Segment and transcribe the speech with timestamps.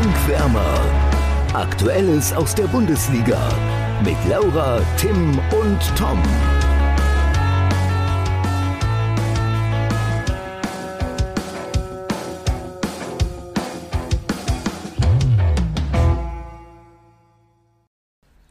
[0.00, 0.80] Fankwärmer.
[1.54, 3.36] Aktuelles aus der Bundesliga
[4.04, 6.22] mit Laura, Tim und Tom.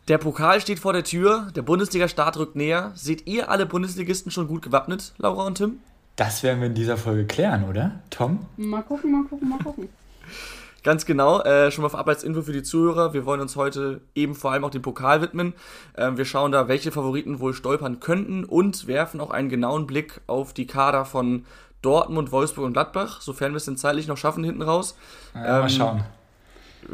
[0.09, 2.91] Der Pokal steht vor der Tür, der Bundesliga-Start rückt näher.
[2.95, 5.79] Seht ihr alle Bundesligisten schon gut gewappnet, Laura und Tim?
[6.18, 8.02] Das werden wir in dieser Folge klären, oder?
[8.09, 8.45] Tom?
[8.57, 9.88] Mal gucken, mal gucken, mal gucken.
[10.87, 13.14] Ganz genau, äh, schon mal vorab als Info für die Zuhörer.
[13.14, 15.54] Wir wollen uns heute eben vor allem auch dem Pokal widmen.
[15.97, 20.21] Ähm, wir schauen da, welche Favoriten wohl stolpern könnten und werfen auch einen genauen Blick
[20.27, 21.46] auf die Kader von
[21.82, 24.97] Dortmund, Wolfsburg und Gladbach, sofern wir es denn zeitlich noch schaffen hinten raus.
[25.36, 26.04] Ja, ähm, mal schauen.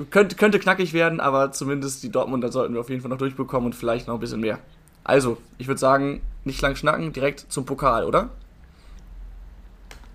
[0.09, 3.67] Könnte, könnte knackig werden, aber zumindest die Dortmunder sollten wir auf jeden Fall noch durchbekommen
[3.67, 4.57] und vielleicht noch ein bisschen mehr.
[5.03, 8.31] Also, ich würde sagen, nicht lang schnacken, direkt zum Pokal, oder?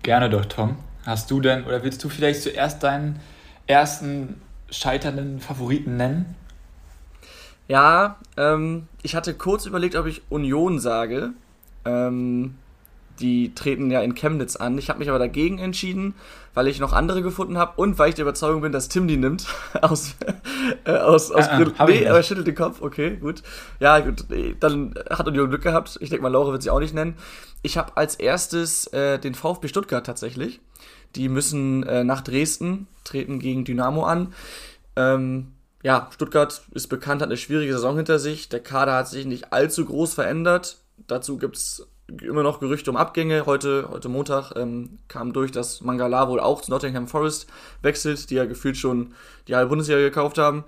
[0.03, 0.75] Gerne doch, Tom.
[1.05, 3.21] Hast du denn, oder willst du vielleicht zuerst deinen
[3.69, 6.35] ersten scheiternden Favoriten nennen?
[7.67, 11.31] Ja, ähm, ich hatte kurz überlegt, ob ich Union sage.
[11.85, 12.55] Ähm,
[13.19, 14.77] die treten ja in Chemnitz an.
[14.77, 16.15] Ich habe mich aber dagegen entschieden,
[16.53, 19.17] weil ich noch andere gefunden habe und weil ich der Überzeugung bin, dass Tim die
[19.17, 19.45] nimmt.
[19.81, 20.15] aus,
[20.85, 22.81] äh, aus, aus ah, ah, Nee, aber er schüttelt den Kopf.
[22.81, 23.43] Okay, gut.
[23.79, 24.25] Ja, gut.
[24.61, 25.97] Dann hat Union Glück gehabt.
[26.01, 27.15] Ich denke mal, Laura wird sie auch nicht nennen.
[27.61, 30.59] Ich habe als erstes äh, den VfB Stuttgart tatsächlich.
[31.15, 34.33] Die müssen äh, nach Dresden, treten gegen Dynamo an.
[34.95, 38.49] Ähm, ja, Stuttgart ist bekannt, hat eine schwierige Saison hinter sich.
[38.49, 40.77] Der Kader hat sich nicht allzu groß verändert.
[41.07, 41.87] Dazu gibt es
[42.21, 43.45] immer noch Gerüchte um Abgänge.
[43.45, 47.47] Heute, heute Montag ähm, kam durch, dass Mangala wohl auch zu Nottingham Forest
[47.81, 49.13] wechselt, die ja gefühlt schon
[49.47, 50.65] die halbe Bundesliga gekauft haben.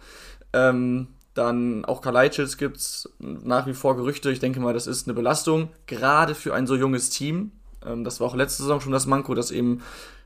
[0.53, 4.31] Ähm, dann auch Kalajdzic gibt es nach wie vor Gerüchte.
[4.31, 7.51] Ich denke mal, das ist eine Belastung, gerade für ein so junges Team.
[7.85, 9.81] Ähm, das war auch letzte Saison schon das Manko, dass eben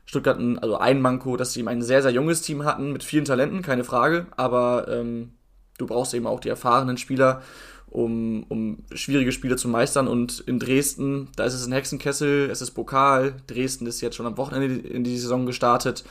[0.06, 3.04] Stuttgart, ein, also ein Manko, dass sie eben ein sehr, sehr junges Team hatten mit
[3.04, 4.26] vielen Talenten, keine Frage.
[4.36, 5.32] Aber ähm,
[5.78, 7.42] du brauchst eben auch die erfahrenen Spieler
[7.88, 10.08] um, um schwierige Spiele zu meistern.
[10.08, 13.34] Und in Dresden, da ist es ein Hexenkessel, es ist Pokal.
[13.46, 16.04] Dresden ist jetzt schon am Wochenende in die Saison gestartet.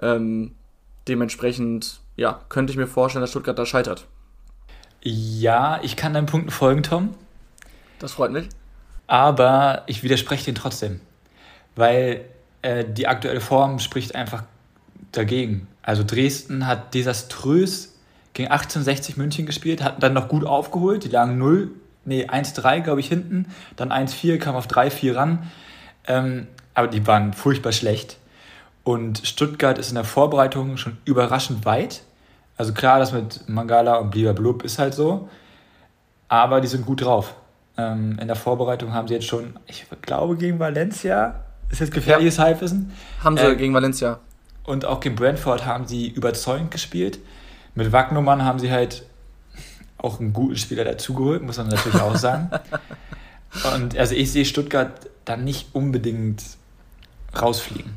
[0.00, 0.52] Ähm,
[1.06, 4.06] dementsprechend, ja, könnte ich mir vorstellen, dass Stuttgart da scheitert.
[5.02, 7.14] Ja, ich kann deinen Punkten folgen, Tom.
[7.98, 8.48] Das freut mich.
[9.06, 11.00] Aber ich widerspreche den trotzdem.
[11.76, 12.24] Weil
[12.68, 14.42] äh, die aktuelle Form spricht einfach
[15.12, 15.66] dagegen.
[15.80, 17.94] Also Dresden hat desaströs
[18.34, 21.70] gegen 1860 München gespielt, hatten dann noch gut aufgeholt, die lagen 0,
[22.04, 23.46] nee, 1-3, glaube ich, hinten,
[23.76, 25.50] dann 1-4, kam auf 3-4 ran.
[26.06, 28.18] Ähm, aber die waren furchtbar schlecht.
[28.84, 32.02] Und Stuttgart ist in der Vorbereitung schon überraschend weit.
[32.58, 35.28] Also klar, das mit Mangala und Blub ist halt so.
[36.28, 37.34] Aber die sind gut drauf.
[37.78, 42.36] Ähm, in der Vorbereitung haben sie jetzt schon, ich glaube, gegen Valencia, ist jetzt gefährliches
[42.36, 42.44] ja.
[42.44, 42.92] Halbwissen.
[43.22, 44.20] Haben sie äh, gegen Valencia.
[44.64, 47.18] Und auch gegen Brentford haben sie überzeugend gespielt.
[47.74, 49.04] Mit Wagnumann haben sie halt
[49.96, 52.50] auch einen guten Spieler dazugeholt, muss man natürlich auch sagen.
[53.74, 56.42] Und also ich sehe Stuttgart dann nicht unbedingt
[57.40, 57.92] rausfliegen.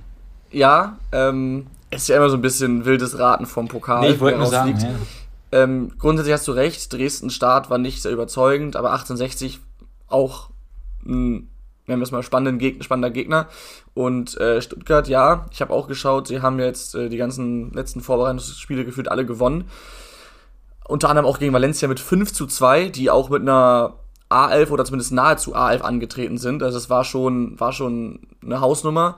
[0.49, 4.01] Ja, ähm, ist ja immer so ein bisschen wildes Raten vom Pokal.
[4.01, 5.63] Nee, ich wollte nur sagen, ja.
[5.63, 9.59] ähm, grundsätzlich hast du recht, Dresden Start war nicht sehr überzeugend, aber 1860
[10.07, 10.49] auch
[11.05, 11.49] ein,
[11.87, 13.47] nennen wir es mal, spannenden Gegner, spannender Gegner.
[13.93, 18.01] Und äh, Stuttgart, ja, ich habe auch geschaut, sie haben jetzt äh, die ganzen letzten
[18.01, 19.65] Vorbereitungsspiele gefühlt alle gewonnen.
[20.87, 23.95] Unter anderem auch gegen Valencia mit 5 zu 2, die auch mit einer
[24.29, 26.63] A11 oder zumindest nahezu A11 angetreten sind.
[26.63, 29.17] Also es war schon, war schon eine Hausnummer.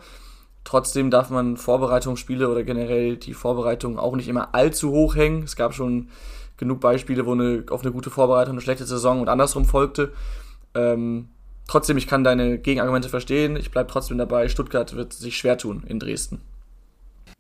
[0.64, 5.44] Trotzdem darf man Vorbereitungsspiele oder generell die Vorbereitung auch nicht immer allzu hoch hängen.
[5.44, 6.10] Es gab schon
[6.58, 10.14] genug Beispiele, wo eine, auf eine gute Vorbereitung eine schlechte Saison und andersrum folgte.
[10.74, 11.30] Ähm,
[11.68, 13.56] trotzdem, ich kann deine Gegenargumente verstehen.
[13.56, 14.48] Ich bleibe trotzdem dabei.
[14.48, 16.42] Stuttgart wird sich schwer tun in Dresden.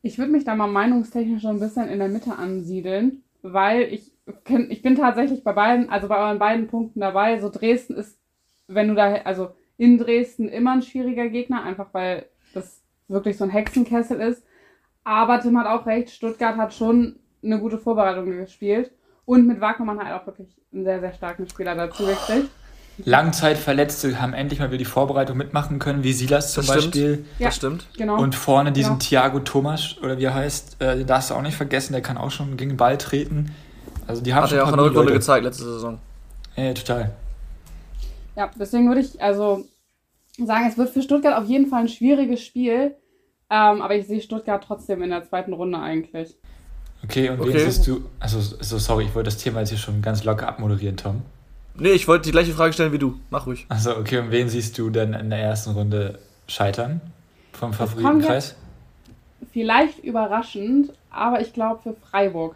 [0.01, 4.11] Ich würde mich da mal meinungstechnisch so ein bisschen in der Mitte ansiedeln, weil ich,
[4.69, 7.39] ich bin tatsächlich bei beiden, also bei euren beiden Punkten dabei.
[7.39, 8.17] So Dresden ist,
[8.67, 13.45] wenn du da, also in Dresden immer ein schwieriger Gegner, einfach weil das wirklich so
[13.45, 14.43] ein Hexenkessel ist.
[15.03, 18.91] Aber Tim hat auch recht, Stuttgart hat schon eine gute Vorbereitung gespielt.
[19.25, 22.49] Und mit Wackermann hat auch wirklich einen sehr, sehr starken Spieler dazu gekriegt.
[23.03, 27.13] Langzeitverletzte haben endlich mal wieder die Vorbereitung mitmachen können, wie Silas zum das Beispiel.
[27.13, 27.39] Stimmt.
[27.39, 27.87] Ja, das stimmt.
[27.97, 28.21] Genau.
[28.21, 28.99] Und vorne diesen genau.
[28.99, 32.17] Thiago Thomas, oder wie er heißt, äh, den darfst du auch nicht vergessen, der kann
[32.17, 33.51] auch schon gegen den Ball treten.
[34.05, 35.99] Also die haben Hat er auch in der Rückrunde gezeigt letzte Saison.
[36.55, 37.11] Ja, total.
[38.35, 39.65] Ja, deswegen würde ich also
[40.37, 42.95] sagen, es wird für Stuttgart auf jeden Fall ein schwieriges Spiel.
[43.49, 46.35] Ähm, aber ich sehe Stuttgart trotzdem in der zweiten Runde eigentlich.
[47.03, 47.53] Okay, und okay.
[47.53, 48.05] wen siehst du?
[48.19, 51.21] Also, so sorry, ich wollte das Thema jetzt hier schon ganz locker abmoderieren, Tom.
[51.75, 53.19] Nee, ich wollte die gleiche Frage stellen wie du.
[53.29, 53.65] Mach ruhig.
[53.69, 57.01] Also okay, und wen siehst du denn in der ersten Runde scheitern
[57.53, 58.55] vom Favoritenkreis?
[59.51, 62.55] vielleicht überraschend, aber ich glaube für Freiburg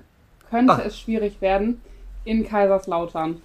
[0.50, 0.82] könnte Ah.
[0.86, 1.82] es schwierig werden
[2.26, 3.42] in Kaiserslautern.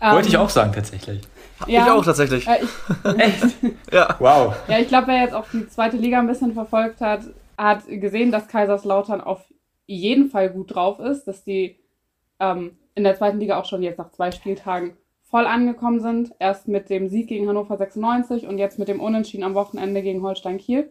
[0.00, 1.20] Wollte Ähm, ich auch sagen, tatsächlich.
[1.66, 2.46] Ich auch tatsächlich.
[2.46, 2.68] Äh, ich,
[3.18, 3.56] Echt?
[3.90, 4.14] Ja.
[4.18, 4.54] Wow.
[4.68, 7.22] Ja, ich glaube, wer jetzt auch die zweite Liga ein bisschen verfolgt hat,
[7.56, 9.40] hat gesehen, dass Kaiserslautern auf
[9.86, 11.76] jeden Fall gut drauf ist, dass die
[12.40, 16.32] ähm, in der zweiten Liga auch schon jetzt nach zwei Spieltagen voll angekommen sind.
[16.40, 20.22] Erst mit dem Sieg gegen Hannover 96 und jetzt mit dem Unentschieden am Wochenende gegen
[20.22, 20.90] Holstein Kiel.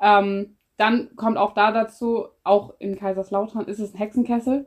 [0.00, 4.66] Ähm, dann kommt auch da dazu, auch in Kaiserslautern ist es ein Hexenkessel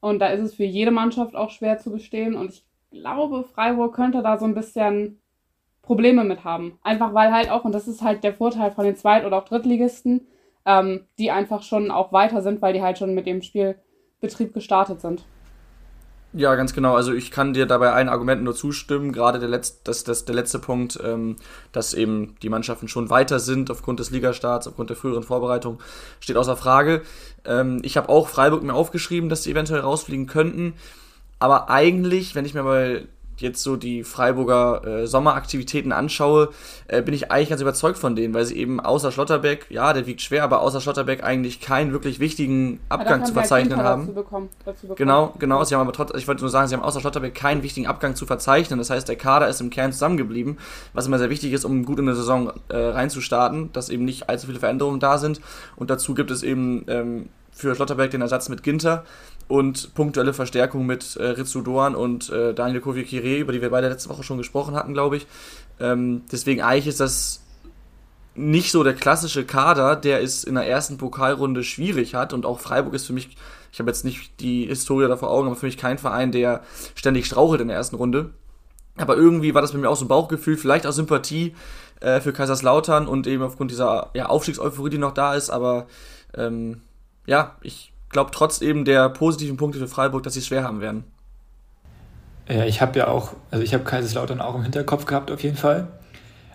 [0.00, 3.94] und da ist es für jede Mannschaft auch schwer zu bestehen und ich glaube, Freiburg
[3.94, 5.20] könnte da so ein bisschen
[5.82, 6.78] Probleme mit haben.
[6.82, 9.44] Einfach weil halt auch, und das ist halt der Vorteil von den Zweit- oder auch
[9.44, 10.26] Drittligisten,
[10.64, 15.00] ähm, die einfach schon auch weiter sind, weil die halt schon mit dem Spielbetrieb gestartet
[15.00, 15.24] sind.
[16.36, 16.96] Ja, ganz genau.
[16.96, 19.12] Also ich kann dir dabei allen Argumenten nur zustimmen.
[19.12, 21.36] Gerade der, Letz das, das, der letzte Punkt, ähm,
[21.70, 25.78] dass eben die Mannschaften schon weiter sind aufgrund des Ligastarts, aufgrund der früheren Vorbereitung,
[26.18, 27.02] steht außer Frage.
[27.44, 30.74] Ähm, ich habe auch Freiburg mir aufgeschrieben, dass sie eventuell rausfliegen könnten.
[31.38, 36.50] Aber eigentlich, wenn ich mir mal jetzt so die Freiburger äh, Sommeraktivitäten anschaue,
[36.88, 40.06] äh, bin ich eigentlich ganz überzeugt von denen, weil sie eben außer Schlotterbeck, ja, der
[40.06, 44.02] wiegt schwer, aber außer Schlotterbeck eigentlich keinen wirklich wichtigen Abgang zu verzeichnen haben.
[44.02, 44.96] Dazu bekommen, dazu bekommen.
[44.96, 45.64] Genau, genau.
[45.64, 48.14] Sie haben aber trotzdem, ich wollte nur sagen, sie haben außer Schlotterbeck keinen wichtigen Abgang
[48.14, 48.78] zu verzeichnen.
[48.78, 50.58] Das heißt, der Kader ist im Kern zusammengeblieben,
[50.92, 54.28] was immer sehr wichtig ist, um gut in eine Saison äh, reinzustarten, dass eben nicht
[54.28, 55.40] allzu viele Veränderungen da sind.
[55.76, 59.04] Und dazu gibt es eben ähm, für Schlotterbeck den Ersatz mit Ginter
[59.48, 63.88] und punktuelle Verstärkung mit äh, Ritsu Doan und äh, Daniel Kovikire, über die wir beide
[63.88, 65.26] letzte Woche schon gesprochen hatten, glaube ich.
[65.80, 67.40] Ähm, deswegen eigentlich ist das
[68.34, 72.32] nicht so der klassische Kader, der es in der ersten Pokalrunde schwierig hat.
[72.32, 73.36] Und auch Freiburg ist für mich,
[73.72, 76.62] ich habe jetzt nicht die Historie da vor Augen, aber für mich kein Verein, der
[76.94, 78.30] ständig strauchelt in der ersten Runde.
[78.96, 81.54] Aber irgendwie war das bei mir auch so ein Bauchgefühl, vielleicht auch Sympathie
[82.00, 85.50] äh, für Kaiserslautern und eben aufgrund dieser ja, Aufstiegseuphorie, die noch da ist.
[85.50, 85.86] Aber
[86.36, 86.80] ähm,
[87.26, 90.80] ja, ich glaube trotz eben der positiven Punkte für Freiburg, dass sie es schwer haben
[90.80, 91.04] werden.
[92.48, 95.56] Ja, ich habe ja auch, also ich habe Kaiserslautern auch im Hinterkopf gehabt auf jeden
[95.56, 95.88] Fall.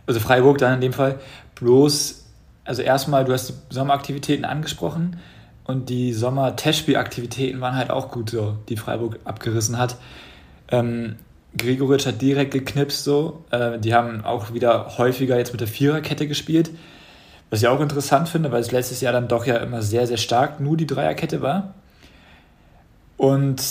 [0.08, 1.20] Also Freiburg dann in dem Fall.
[1.56, 2.26] Bloß,
[2.64, 5.20] also erstmal, du hast die Sommeraktivitäten angesprochen
[5.66, 9.98] und die Sommer-Testspielaktivitäten waren halt auch gut so, die Freiburg abgerissen hat.
[10.72, 11.18] Ähm,
[11.58, 13.44] Gregoritsch hat direkt geknipst so.
[13.52, 16.72] Äh, die haben auch wieder häufiger jetzt mit der Viererkette gespielt.
[17.50, 20.18] Was ich auch interessant finde, weil es letztes Jahr dann doch ja immer sehr, sehr
[20.18, 21.74] stark nur die Dreierkette war.
[23.18, 23.62] Und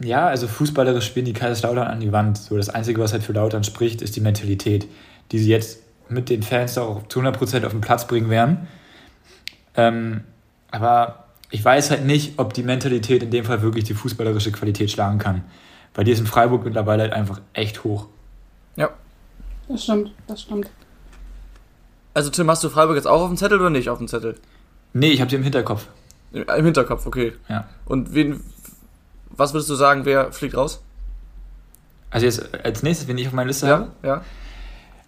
[0.00, 2.38] ja, also fußballerisch spielen die Kaiserslautern an die Wand.
[2.38, 4.86] So, das Einzige, was halt für Lautern spricht, ist die Mentalität,
[5.32, 8.68] die sie jetzt mit den Fans auch zu 100% auf den Platz bringen werden.
[9.76, 10.24] Ähm,
[10.70, 14.90] aber ich weiß halt nicht, ob die Mentalität in dem Fall wirklich die fußballerische Qualität
[14.90, 15.44] schlagen kann.
[15.94, 18.06] Weil die ist in Freiburg mittlerweile halt einfach echt hoch.
[18.76, 18.90] Ja.
[19.68, 20.70] Das stimmt, das stimmt.
[22.18, 24.34] Also Tim, hast du Freiburg jetzt auch auf dem Zettel oder nicht auf dem Zettel?
[24.92, 25.86] Nee, ich habe sie im Hinterkopf.
[26.32, 27.32] Im Hinterkopf, okay.
[27.48, 27.68] Ja.
[27.84, 28.40] Und wen,
[29.30, 30.82] was würdest du sagen, wer fliegt raus?
[32.10, 33.92] Also jetzt als nächstes, wenn ich auf meiner Liste habe.
[34.02, 34.22] Ja, ja.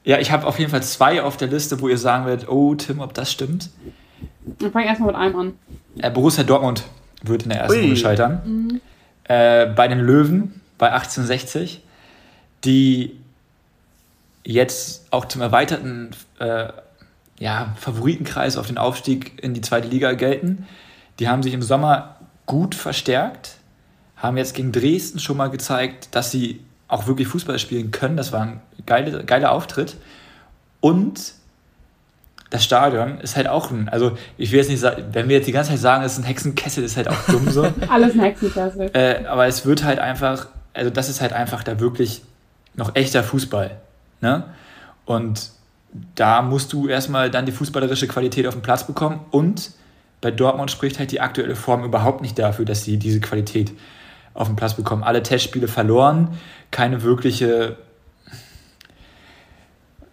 [0.05, 2.77] Ja, ich habe auf jeden Fall zwei auf der Liste, wo ihr sagen werdet, oh
[2.77, 3.71] Tim, ob das stimmt.
[4.61, 5.55] Wir fangen erstmal mit einem an.
[5.99, 6.85] Äh, Borussia Dortmund
[7.25, 7.83] wird in der ersten Ui.
[7.87, 8.81] Runde scheitern.
[9.25, 11.83] Äh, bei den Löwen bei 1860,
[12.63, 13.19] die
[14.45, 16.69] jetzt auch zum erweiterten äh,
[17.41, 20.69] ja, Favoritenkreis auf den Aufstieg in die zweite Liga gelten.
[21.19, 22.17] Die haben sich im Sommer
[22.47, 23.57] gut verstärkt,
[24.17, 28.17] haben jetzt gegen Dresden schon mal gezeigt, dass sie auch wirklich Fußball spielen können.
[28.17, 29.97] Das war ein geile, geiler Auftritt.
[30.81, 31.33] Und
[32.51, 35.47] das Stadion ist halt auch ein, also ich will jetzt nicht sagen, wenn wir jetzt
[35.47, 37.63] die ganze Zeit sagen, es ist ein Hexenkessel, ist halt auch dumm so.
[37.89, 38.91] Alles ein Hexenkessel.
[38.93, 42.23] äh, aber es wird halt einfach, also das ist halt einfach da wirklich
[42.75, 43.79] noch echter Fußball.
[44.21, 44.45] Ne?
[45.07, 45.53] Und
[46.15, 49.73] da musst du erstmal dann die fußballerische Qualität auf den Platz bekommen und
[50.21, 53.73] bei Dortmund spricht halt die aktuelle Form überhaupt nicht dafür, dass sie diese Qualität
[54.35, 55.03] auf den Platz bekommen.
[55.03, 56.39] Alle Testspiele verloren,
[56.71, 57.77] keine wirkliche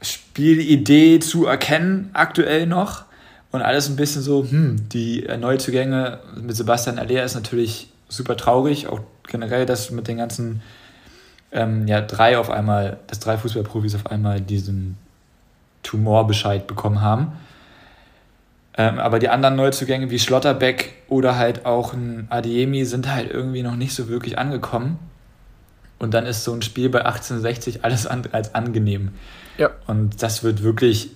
[0.02, 3.06] Spielidee zu erkennen, aktuell noch.
[3.52, 8.88] Und alles ein bisschen so, hm, die Neuzugänge mit Sebastian Aller ist natürlich super traurig.
[8.88, 10.62] Auch generell, dass mit den ganzen,
[11.52, 14.98] ähm, ja, drei auf einmal, dass drei Fußballprofis auf einmal diesen
[15.88, 17.32] Tumorbescheid bekommen haben.
[18.78, 23.64] Ähm, aber die anderen Neuzugänge wie Schlotterbeck oder halt auch ein Adiemi sind halt irgendwie
[23.64, 25.00] noch nicht so wirklich angekommen.
[25.98, 29.14] Und dann ist so ein Spiel bei 1860 alles andere als angenehm.
[29.58, 29.72] Ja.
[29.88, 31.10] Und das wird wirklich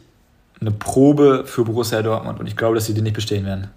[0.60, 2.40] eine Probe für Borussia Dortmund.
[2.40, 3.70] Und ich glaube, dass sie die nicht bestehen werden.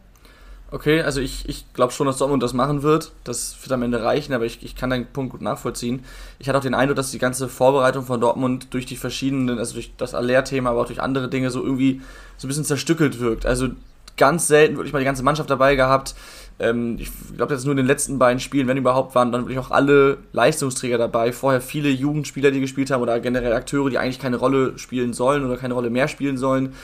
[0.75, 3.13] Okay, also ich, ich glaube schon, dass Dortmund das machen wird.
[3.23, 6.05] Das wird am Ende reichen, aber ich, ich kann deinen Punkt gut nachvollziehen.
[6.41, 9.75] Ich hatte auch den Eindruck, dass die ganze Vorbereitung von Dortmund durch die verschiedenen, also
[9.75, 12.01] durch das Aller-Thema, aber auch durch andere Dinge so irgendwie
[12.39, 13.47] so ein bisschen zerstückelt wirkt.
[13.47, 13.69] Also
[14.17, 16.17] ganz selten wirklich mal die ganze Mannschaft dabei gehabt.
[16.59, 19.61] Ähm, ich glaube, jetzt nur in den letzten beiden Spielen, wenn überhaupt, waren dann wirklich
[19.61, 21.33] auch alle Leistungsträger dabei.
[21.33, 25.45] Vorher viele Jugendspieler, die gespielt haben oder generell Akteure, die eigentlich keine Rolle spielen sollen
[25.45, 26.75] oder keine Rolle mehr spielen sollen.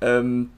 [0.00, 0.50] Ähm,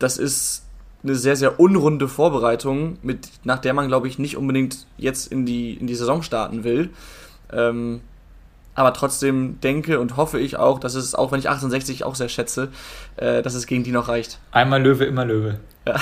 [0.00, 0.64] das ist
[1.02, 5.46] eine sehr, sehr unrunde Vorbereitung, mit, nach der man, glaube ich, nicht unbedingt jetzt in
[5.46, 6.90] die, in die Saison starten will.
[7.52, 8.00] Ähm,
[8.74, 12.28] aber trotzdem denke und hoffe ich auch, dass es, auch wenn ich 68 auch sehr
[12.28, 12.68] schätze,
[13.16, 14.38] äh, dass es gegen die noch reicht.
[14.50, 15.60] Einmal Löwe, immer Löwe.
[15.86, 15.96] Ja.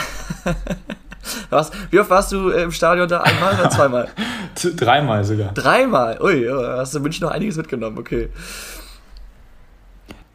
[1.50, 1.70] Was?
[1.90, 3.22] Wie oft warst du äh, im Stadion da?
[3.22, 4.08] Einmal oder zweimal?
[4.76, 5.52] Dreimal sogar.
[5.52, 6.20] Dreimal?
[6.22, 8.30] Ui, hast du in München noch einiges mitgenommen, okay.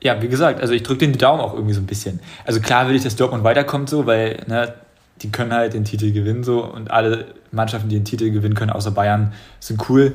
[0.06, 2.20] Ja, wie gesagt, also ich drücke den Daumen auch irgendwie so ein bisschen.
[2.46, 4.76] Also klar will ich, dass Dortmund weiterkommt so, weil ne,
[5.24, 8.70] die können halt den Titel gewinnen so und alle Mannschaften, die den Titel gewinnen können,
[8.70, 10.14] außer Bayern, sind cool.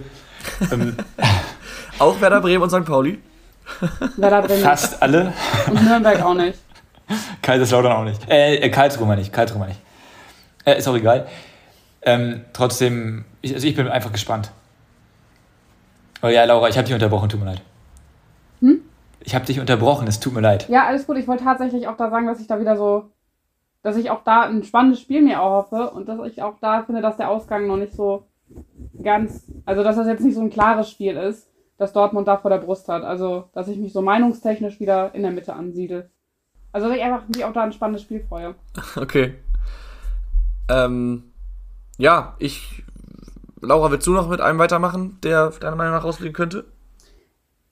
[0.71, 0.97] ähm,
[1.99, 2.85] auch Werder Bremen und St.
[2.85, 3.19] Pauli?
[4.17, 4.63] Werder Bremen.
[4.63, 5.33] Fast alle.
[5.67, 6.61] Und Nürnberg auch nicht.
[7.43, 8.31] Kaiserslautern auch nicht.
[8.31, 9.79] Äh, äh Karlsruhe meine ich, Karlsruhe meine ich.
[10.67, 11.27] Äh, ist auch egal.
[12.03, 14.53] Ähm, trotzdem, ich, also ich bin einfach gespannt.
[16.23, 17.63] Oh ja, Laura, ich habe dich unterbrochen, tut mir leid.
[19.31, 20.69] Ich habe dich unterbrochen, es tut mir leid.
[20.69, 21.17] Ja, alles gut.
[21.17, 23.13] Ich wollte tatsächlich auch da sagen, dass ich da wieder so,
[23.81, 27.01] dass ich auch da ein spannendes Spiel mir erhoffe und dass ich auch da finde,
[27.01, 28.27] dass der Ausgang noch nicht so
[29.01, 32.51] ganz, also dass das jetzt nicht so ein klares Spiel ist, das Dortmund da vor
[32.51, 33.05] der Brust hat.
[33.05, 36.11] Also, dass ich mich so meinungstechnisch wieder in der Mitte ansiedel.
[36.73, 38.57] Also, dass ich einfach mich auch da ein spannendes Spiel freue.
[38.97, 39.35] Okay.
[40.69, 41.23] Ähm,
[41.99, 42.83] ja, ich.
[43.61, 46.65] Laura, willst du noch mit einem weitermachen, der deiner Meinung nach rausfliegen könnte?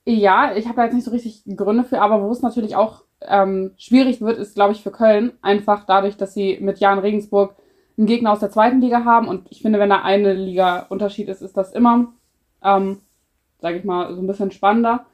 [0.09, 3.03] Ja, ich habe da jetzt nicht so richtig Gründe für, aber wo es natürlich auch
[3.21, 5.33] ähm, schwierig wird, ist, glaube ich, für Köln.
[5.43, 7.55] Einfach dadurch, dass sie mit Jan Regensburg
[7.95, 9.27] einen Gegner aus der zweiten Liga haben.
[9.27, 12.07] Und ich finde, wenn da eine Liga Unterschied ist, ist das immer,
[12.63, 13.01] ähm,
[13.59, 15.05] sage ich mal, so ein bisschen spannender.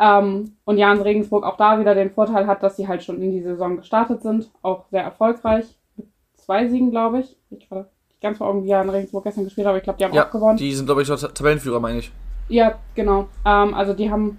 [0.00, 3.30] Ähm, und Jan Regensburg auch da wieder den Vorteil hat, dass sie halt schon in
[3.30, 4.50] die Saison gestartet sind.
[4.62, 5.66] Auch sehr erfolgreich.
[5.96, 7.36] Mit zwei Siegen, glaube ich.
[7.50, 7.86] Ich war
[8.20, 10.26] ganz vor Augen, wie Jan Regensburg gestern gespielt hat, aber ich glaube, die haben ja,
[10.26, 10.56] auch gewonnen.
[10.56, 12.10] Die sind, glaube ich, Tabellenführer, meine ich.
[12.50, 13.28] Ja, genau.
[13.46, 14.38] Ähm, also die haben,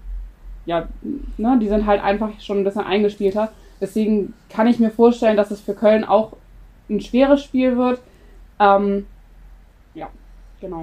[0.65, 0.87] ja,
[1.37, 3.51] ne, die sind halt einfach schon ein bisschen eingespielter.
[3.79, 6.33] Deswegen kann ich mir vorstellen, dass es für Köln auch
[6.89, 8.01] ein schweres Spiel wird.
[8.59, 9.07] Ähm,
[9.95, 10.09] ja,
[10.59, 10.81] genau.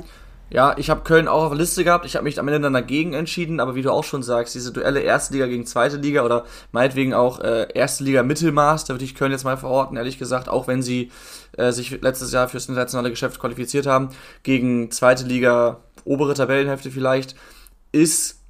[0.50, 2.06] Ja, ich habe Köln auch auf der Liste gehabt.
[2.06, 4.72] Ich habe mich am Ende dann dagegen entschieden, aber wie du auch schon sagst, diese
[4.72, 9.04] Duelle erste Liga gegen zweite Liga oder meinetwegen auch äh, erste Liga Mittelmaß, da würde
[9.04, 11.10] ich Köln jetzt mal verorten, ehrlich gesagt, auch wenn sie
[11.58, 14.08] äh, sich letztes Jahr fürs internationale Geschäft qualifiziert haben,
[14.42, 17.36] gegen zweite Liga obere Tabellenhälfte vielleicht,
[17.92, 18.40] ist,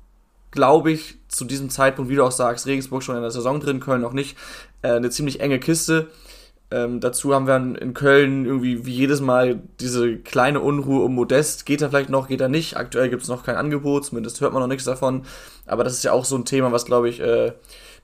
[0.52, 3.80] glaube ich, zu diesem Zeitpunkt, wie du auch sagst, Regensburg schon in der Saison drin,
[3.80, 4.36] Köln noch nicht,
[4.82, 6.08] äh, eine ziemlich enge Kiste.
[6.70, 11.64] Ähm, dazu haben wir in Köln irgendwie wie jedes Mal diese kleine Unruhe um Modest.
[11.64, 12.76] Geht er vielleicht noch, geht er nicht?
[12.76, 15.22] Aktuell gibt es noch kein Angebot, zumindest hört man noch nichts davon.
[15.66, 17.52] Aber das ist ja auch so ein Thema, was, glaube ich, äh,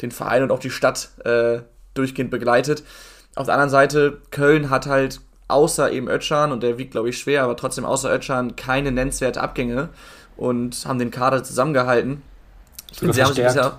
[0.01, 1.61] den Verein und auch die Stadt äh,
[1.93, 2.85] durchgehend begleitet.
[3.35, 7.19] Auf der anderen Seite, Köln hat halt außer eben Ötschan, und der wiegt, glaube ich,
[7.19, 9.91] schwer, aber trotzdem außer Ötschan keine nennenswerte Abgänge
[10.37, 12.23] und haben den Kader zusammengehalten.
[12.91, 13.79] Ich finde, sie haben sich bisher,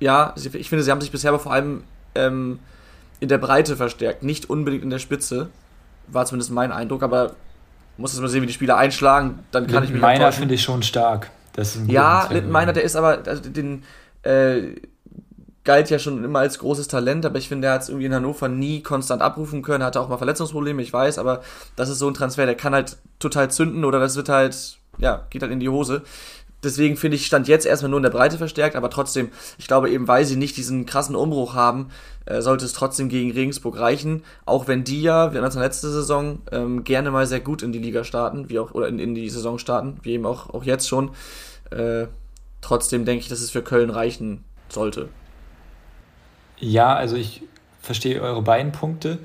[0.00, 2.58] ja, ich finde, sie haben sich bisher aber vor allem ähm,
[3.20, 5.50] in der Breite verstärkt, nicht unbedingt in der Spitze.
[6.08, 7.34] War zumindest mein Eindruck, aber
[7.96, 10.54] muss es mal sehen, wie die Spieler einschlagen, dann kann Linden ich mich Meiner finde
[10.54, 11.30] ich schon stark.
[11.86, 13.84] ja, Meiner, der ist aber, also den,
[14.22, 14.74] äh,
[15.64, 18.14] galt ja schon immer als großes Talent, aber ich finde, er hat es irgendwie in
[18.14, 21.42] Hannover nie konstant abrufen können, hatte auch mal Verletzungsprobleme, ich weiß, aber
[21.74, 25.26] das ist so ein Transfer, der kann halt total zünden oder das wird halt, ja,
[25.30, 26.02] geht halt in die Hose.
[26.64, 29.90] Deswegen finde ich, stand jetzt erstmal nur in der Breite verstärkt, aber trotzdem, ich glaube
[29.90, 31.90] eben, weil sie nicht diesen krassen Umbruch haben,
[32.26, 34.24] äh, sollte es trotzdem gegen Regensburg reichen.
[34.46, 37.72] Auch wenn die ja, wir hatten das letzte Saison, ähm, gerne mal sehr gut in
[37.72, 40.64] die Liga starten, wie auch, oder in, in die Saison starten, wie eben auch, auch
[40.64, 41.10] jetzt schon.
[41.70, 42.06] Äh,
[42.60, 45.08] trotzdem denke ich, dass es für Köln reichen sollte.
[46.58, 47.42] Ja, also ich
[47.80, 49.18] verstehe eure beiden Punkte.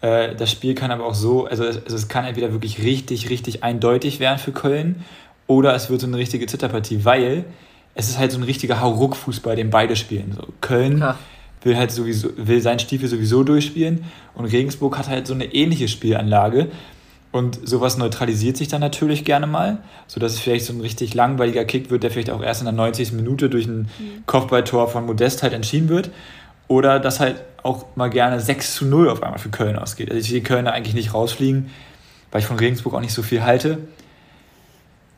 [0.00, 3.30] Äh, das Spiel kann aber auch so, also es, also es kann entweder wirklich richtig,
[3.30, 5.04] richtig eindeutig werden für Köln
[5.46, 7.44] oder es wird so eine richtige Zitterpartie, weil
[7.94, 10.32] es ist halt so ein richtiger Hauruck-Fußball, den beide spielen.
[10.36, 11.18] So, Köln ja.
[11.62, 15.88] will halt sowieso, will seinen Stiefel sowieso durchspielen und Regensburg hat halt so eine ähnliche
[15.88, 16.68] Spielanlage.
[17.32, 21.64] Und sowas neutralisiert sich dann natürlich gerne mal, sodass es vielleicht so ein richtig langweiliger
[21.64, 23.12] Kick wird, der vielleicht auch erst in der 90.
[23.12, 24.26] Minute durch ein mhm.
[24.26, 26.10] Kopfballtor von Modest halt entschieden wird.
[26.68, 30.10] Oder dass halt auch mal gerne 6 zu 0 auf einmal für Köln ausgeht.
[30.10, 31.70] Also ich sehe Kölner eigentlich nicht rausfliegen,
[32.30, 33.78] weil ich von Regensburg auch nicht so viel halte.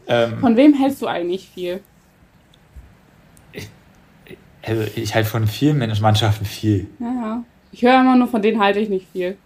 [0.06, 1.80] Ähm, von wem hältst du eigentlich viel?
[3.52, 3.68] Ich,
[4.62, 6.88] also ich halte von vielen Mannschaften viel.
[6.99, 7.42] Ja.
[7.73, 9.37] Ich höre immer nur, von denen halte ich nicht viel.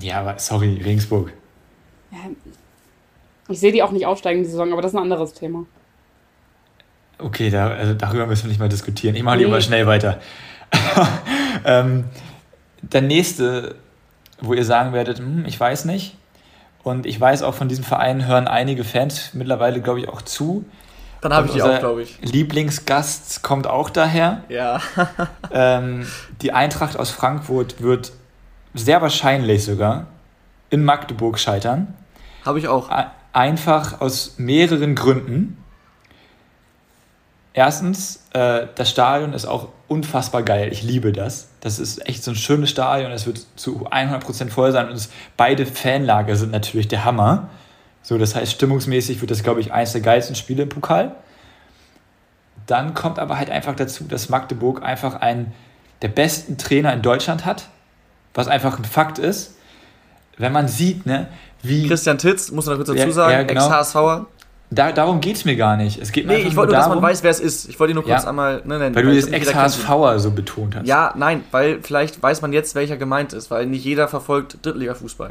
[0.00, 1.32] Ja, aber sorry, Regensburg.
[2.10, 2.18] Ja,
[3.48, 5.66] ich sehe die auch nicht aufsteigen die Saison, aber das ist ein anderes Thema.
[7.18, 9.14] Okay, da, also darüber müssen wir nicht mal diskutieren.
[9.16, 9.44] Ich mache nee.
[9.44, 10.20] lieber schnell weiter.
[11.64, 12.04] ähm,
[12.82, 13.76] der nächste,
[14.40, 16.16] wo ihr sagen werdet, hm, ich weiß nicht.
[16.86, 20.64] Und ich weiß auch von diesem Verein hören einige Fans mittlerweile, glaube ich, auch zu.
[21.20, 22.16] Dann habe ich die auch, Unser glaube ich.
[22.22, 24.44] Lieblingsgast kommt auch daher.
[24.48, 24.80] Ja.
[25.50, 26.06] Ähm,
[26.42, 28.12] die Eintracht aus Frankfurt wird
[28.74, 30.06] sehr wahrscheinlich sogar
[30.70, 31.92] in Magdeburg scheitern.
[32.44, 32.88] habe ich auch.
[32.88, 35.58] Ein- Einfach aus mehreren Gründen.
[37.56, 40.68] Erstens, äh, das Stadion ist auch unfassbar geil.
[40.72, 41.48] Ich liebe das.
[41.60, 43.10] Das ist echt so ein schönes Stadion.
[43.10, 44.90] Es wird zu 100% voll sein.
[44.90, 45.08] Und es,
[45.38, 47.48] beide Fanlager sind natürlich der Hammer.
[48.02, 51.16] So, das heißt, stimmungsmäßig wird das, glaube ich, eines der geilsten Spiele im Pokal.
[52.66, 55.54] Dann kommt aber halt einfach dazu, dass Magdeburg einfach einen
[56.02, 57.70] der besten Trainer in Deutschland hat.
[58.34, 59.56] Was einfach ein Fakt ist.
[60.36, 61.28] Wenn man sieht, ne,
[61.62, 61.88] wie.
[61.88, 63.64] Christian Titz, muss man kurz dazu Ja, sagen, ja, genau.
[63.64, 64.26] Ex-HSVer.
[64.70, 66.00] Da, darum geht es mir gar nicht.
[66.02, 67.68] Es geht mir Nee, einfach ich wollte nur, dass man darum, weiß, wer es ist.
[67.68, 68.28] Ich wollte ihn nur kurz Ja.
[68.28, 68.94] einmal ne, nennen.
[68.96, 69.32] weil du ihn.
[69.32, 70.86] Ex-HSVer so betont hast.
[70.88, 75.30] Ja, nein, weil vielleicht weiß man jetzt, welcher gemeint ist, weil nicht jeder verfolgt Drittliga-Fußball.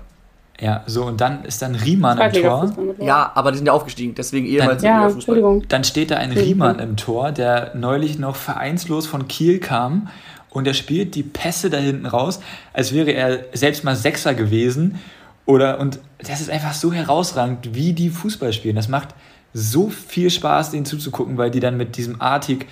[0.61, 2.73] Ja, so und dann ist dann Riemann im Tor.
[3.01, 5.13] Ja, aber die sind ja aufgestiegen, deswegen ehemals Ja, Drittliga-Fußball.
[5.15, 5.63] Entschuldigung.
[5.67, 6.61] Dann steht da ein Entschuldigung.
[6.67, 10.07] Riemann im Tor, der neulich noch vereinslos von Kiel kam
[10.49, 12.39] und er spielt die Pässe da hinten raus,
[12.71, 14.97] als wäre er selbst mal Sechser gewesen.
[15.45, 18.77] Oder und das ist einfach so herausragend, wie die Fußball spielen.
[18.77, 19.09] Das macht
[19.57, 22.67] so viel Spaß, denen zuzugucken, weil die dann mit diesem Artig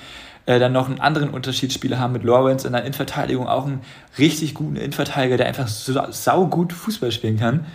[0.45, 3.79] äh, dann noch einen anderen Unterschiedsspieler haben mit Lawrence in der Innenverteidigung, auch einen
[4.17, 7.65] richtig guten Innenverteidiger, der einfach so, saugut Fußball spielen kann.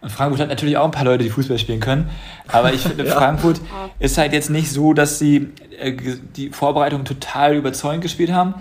[0.00, 2.08] Und Frankfurt hat natürlich auch ein paar Leute, die Fußball spielen können.
[2.46, 3.60] Aber ich finde, Frankfurt
[3.98, 5.48] ist halt jetzt nicht so, dass sie
[5.80, 5.96] äh,
[6.36, 8.54] die Vorbereitung total überzeugend gespielt haben.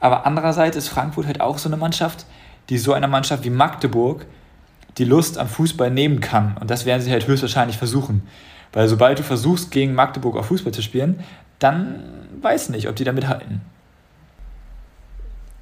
[0.00, 2.26] Aber andererseits ist Frankfurt halt auch so eine Mannschaft,
[2.68, 4.26] die so einer Mannschaft wie Magdeburg
[4.98, 6.56] die Lust am Fußball nehmen kann.
[6.60, 8.22] Und das werden sie halt höchstwahrscheinlich versuchen.
[8.72, 11.24] Weil sobald du versuchst, gegen Magdeburg auf Fußball zu spielen,
[11.58, 12.02] dann
[12.40, 13.60] weiß nicht, ob die da mithalten.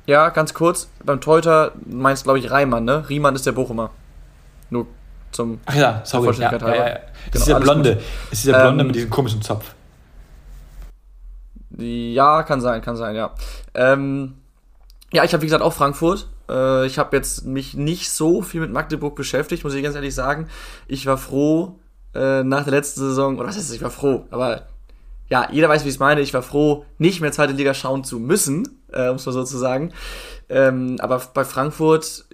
[0.06, 3.08] Ja, ganz kurz, beim Torhüter meinst glaube ich Reimann, ne?
[3.08, 3.90] Riemann ist der Bochumer.
[4.70, 4.86] Nur
[5.32, 5.60] zum...
[5.66, 6.22] Ach ja, sorry.
[6.22, 6.82] Ja, Vollständigkeit ja, ja.
[6.82, 7.00] halber.
[7.00, 7.94] Das Genau, ist der alles Blonde.
[7.94, 8.04] gut.
[8.30, 9.74] Das ist der Blonde Ähm, mit diesem komischen Zopf.
[11.76, 13.34] Ja, kann sein, kann sein, ja.
[13.74, 14.34] Ähm,
[15.12, 16.26] ja, ich habe wie gesagt auch Frankfurt.
[16.48, 20.14] Äh, ich habe jetzt mich nicht so viel mit Magdeburg beschäftigt, muss ich ganz ehrlich
[20.14, 20.48] sagen.
[20.86, 21.78] Ich war froh
[22.18, 24.66] äh, nach der letzten Saison, oder was heißt, ich war froh, aber
[25.30, 26.20] ja, jeder weiß, wie ich es meine.
[26.22, 29.44] Ich war froh, nicht mehr zweite Liga schauen zu müssen, äh, um es mal so
[29.44, 29.92] zu sagen.
[30.48, 32.24] Ähm, aber bei Frankfurt,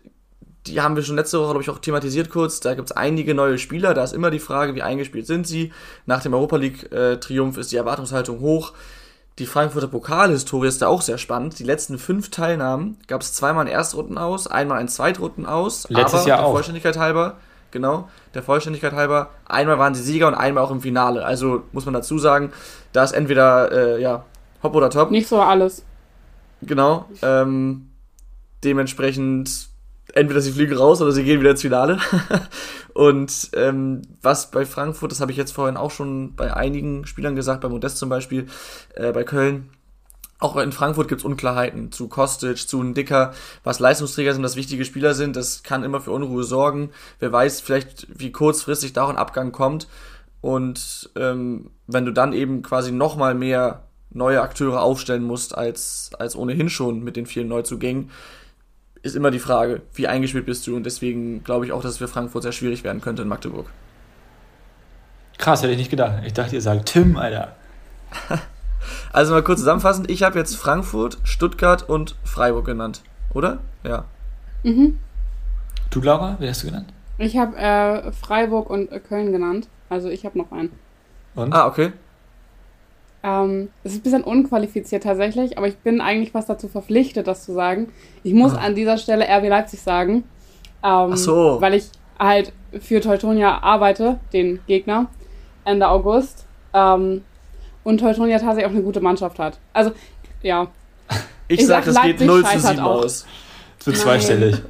[0.67, 2.61] die haben wir schon letzte Woche, glaube ich, auch thematisiert kurz.
[2.61, 3.95] Da gibt es einige neue Spieler.
[3.95, 5.73] Da ist immer die Frage, wie eingespielt sind sie.
[6.07, 8.73] Nach dem Europa League-Triumph ist die Erwartungshaltung hoch.
[9.41, 11.59] Die Frankfurter Pokalhistorie ist da auch sehr spannend.
[11.59, 15.89] Die letzten fünf Teilnahmen gab es zweimal ein Erstrunden aus, einmal ein Zweitrunden aus.
[15.89, 16.53] Letztes aber Jahr der auch.
[16.53, 17.39] Vollständigkeit halber,
[17.75, 21.23] genau, der Vollständigkeit halber, einmal waren sie Sieger und einmal auch im Finale.
[21.23, 22.53] Also muss man dazu sagen,
[22.95, 24.25] da ist entweder äh, ja
[24.63, 25.11] Hopp oder Top.
[25.11, 25.85] Nicht so alles.
[26.63, 27.07] Genau.
[27.21, 27.91] Ähm,
[28.63, 29.69] dementsprechend
[30.15, 31.99] entweder sie fliegen raus oder sie gehen wieder ins Finale.
[32.95, 37.37] und ähm, was bei Frankfurt, das habe ich jetzt vorhin auch schon bei einigen Spielern
[37.37, 38.47] gesagt, bei Modest zum Beispiel,
[38.95, 39.69] äh, bei Köln.
[40.41, 44.85] Auch in Frankfurt gibt es Unklarheiten zu Kostic, zu Dicker, was Leistungsträger sind, was wichtige
[44.85, 45.37] Spieler sind.
[45.37, 46.91] Das kann immer für Unruhe sorgen.
[47.21, 49.87] Wer weiß vielleicht, wie kurzfristig da auch ein Abgang kommt.
[50.41, 56.37] Und ähm, wenn du dann eben quasi nochmal mehr neue Akteure aufstellen musst, als, als
[56.37, 58.11] ohnehin schon mit den vielen Neuzugängen,
[59.03, 60.77] ist immer die Frage, wie eingespielt bist du.
[60.77, 63.67] Und deswegen glaube ich auch, dass es für Frankfurt sehr schwierig werden könnte in Magdeburg.
[65.39, 66.23] Krass, hätte ich nicht gedacht.
[66.25, 67.57] Ich dachte, ihr sagt Tim, Alter.
[69.15, 73.59] Also mal kurz zusammenfassend, ich habe jetzt Frankfurt, Stuttgart und Freiburg genannt, oder?
[73.85, 74.07] Ja.
[74.65, 74.99] Mhm.
[75.91, 76.93] Du, Laura, wie hast du genannt?
[77.19, 79.69] Ich habe äh, Freiburg und äh, Köln genannt.
[79.89, 80.73] Also ich habe noch einen.
[81.37, 81.53] Und?
[81.55, 81.93] Ah, okay.
[83.23, 87.45] Ähm, es ist ein bisschen unqualifiziert tatsächlich, aber ich bin eigentlich fast dazu verpflichtet, das
[87.45, 87.93] zu sagen.
[88.25, 88.63] Ich muss Ah.
[88.63, 90.25] an dieser Stelle RB Leipzig sagen.
[90.83, 91.61] Ähm, Ach so.
[91.61, 95.07] Weil ich halt für Teutonia arbeite, den Gegner,
[95.65, 96.47] Ende August.
[96.73, 97.23] Ähm,
[97.85, 99.59] und Teutonia tatsächlich auch eine gute Mannschaft hat.
[99.73, 99.93] Also,
[100.43, 100.67] ja.
[101.47, 103.05] Ich, Ich sag, sag, das geht Leipzig 0 zu scheitert 7 auch.
[103.05, 103.27] aus.
[103.79, 103.99] Zu Nein.
[104.01, 104.63] zweistellig.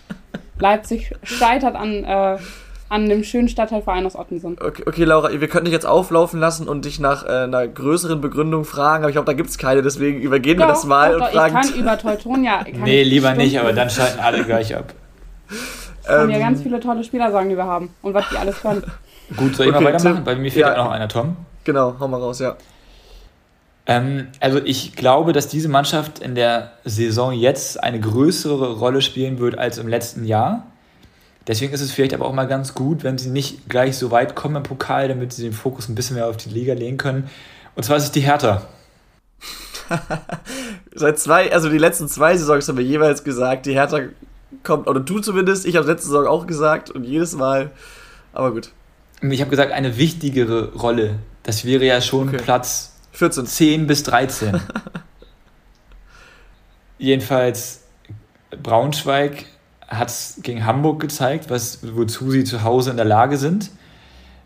[0.58, 2.36] Leipzig scheitert an, äh,
[2.88, 4.56] an dem schönen Stadtteilverein aus Ottensen.
[4.60, 8.20] Okay, okay, Laura, wir könnten dich jetzt auflaufen lassen und dich nach äh, einer größeren
[8.20, 11.20] Begründung fragen, aber ich glaube, da gibt es keine, deswegen übergehen wir das mal doch,
[11.20, 11.54] und ich fragen.
[11.54, 12.64] kann über Teutonia.
[12.64, 14.94] kann Nee, ich lieber nicht, Stunden- aber dann schalten alle gleich ab.
[15.48, 18.60] Ich kann mir ganz viele tolle Spieler sagen, die wir haben und was die alles
[18.60, 18.82] können.
[19.36, 20.16] Gut, soll ich Okay, mal weitermachen?
[20.16, 20.24] Tim.
[20.24, 20.72] Bei mir fehlt Ja.
[20.76, 20.84] ja.
[20.84, 21.36] noch einer, Tom.
[21.66, 22.56] Genau, hau mal raus, ja.
[23.86, 29.40] Ähm, also ich glaube, dass diese Mannschaft in der Saison jetzt eine größere Rolle spielen
[29.40, 30.68] wird als im letzten Jahr.
[31.48, 34.36] Deswegen ist es vielleicht aber auch mal ganz gut, wenn sie nicht gleich so weit
[34.36, 37.28] kommen im Pokal, damit sie den Fokus ein bisschen mehr auf die Liga legen können.
[37.74, 38.62] Und zwar ist es die Hertha.
[40.94, 44.02] Seit zwei, also die letzten zwei Saisons haben wir jeweils gesagt, die Hertha
[44.62, 47.72] kommt, oder du zumindest, ich habe letzte Saison auch gesagt und jedes Mal,
[48.32, 48.70] aber gut.
[49.20, 51.18] Ich habe gesagt, eine wichtigere Rolle.
[51.46, 52.38] Das wäre ja schon okay.
[52.38, 53.46] Platz 14.
[53.46, 54.60] 10 bis 13.
[56.98, 57.84] Jedenfalls,
[58.50, 59.44] Braunschweig
[59.86, 63.70] hat es gegen Hamburg gezeigt, was, wozu sie zu Hause in der Lage sind.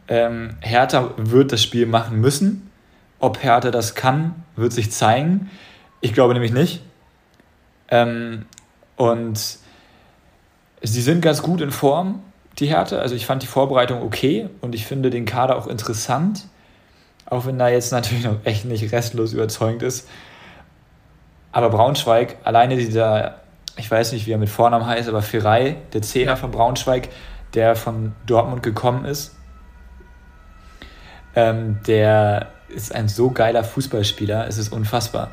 [0.08, 2.70] Ähm, Hertha wird das Spiel machen müssen.
[3.18, 5.50] Ob Hertha das kann, wird sich zeigen.
[6.02, 6.82] Ich glaube nämlich nicht.
[7.88, 8.44] Ähm,
[8.96, 9.40] und
[10.82, 12.22] sie sind ganz gut in Form,
[12.58, 12.96] die Hertha.
[12.98, 16.44] Also ich fand die Vorbereitung okay und ich finde den Kader auch interessant.
[17.30, 20.08] Auch wenn da jetzt natürlich noch echt nicht restlos überzeugend ist.
[21.52, 23.36] Aber Braunschweig, alleine dieser,
[23.76, 27.08] ich weiß nicht, wie er mit Vornamen heißt, aber Ferrei, der Zehner von Braunschweig,
[27.54, 29.34] der von Dortmund gekommen ist,
[31.34, 35.30] ähm, der ist ein so geiler Fußballspieler, es ist unfassbar.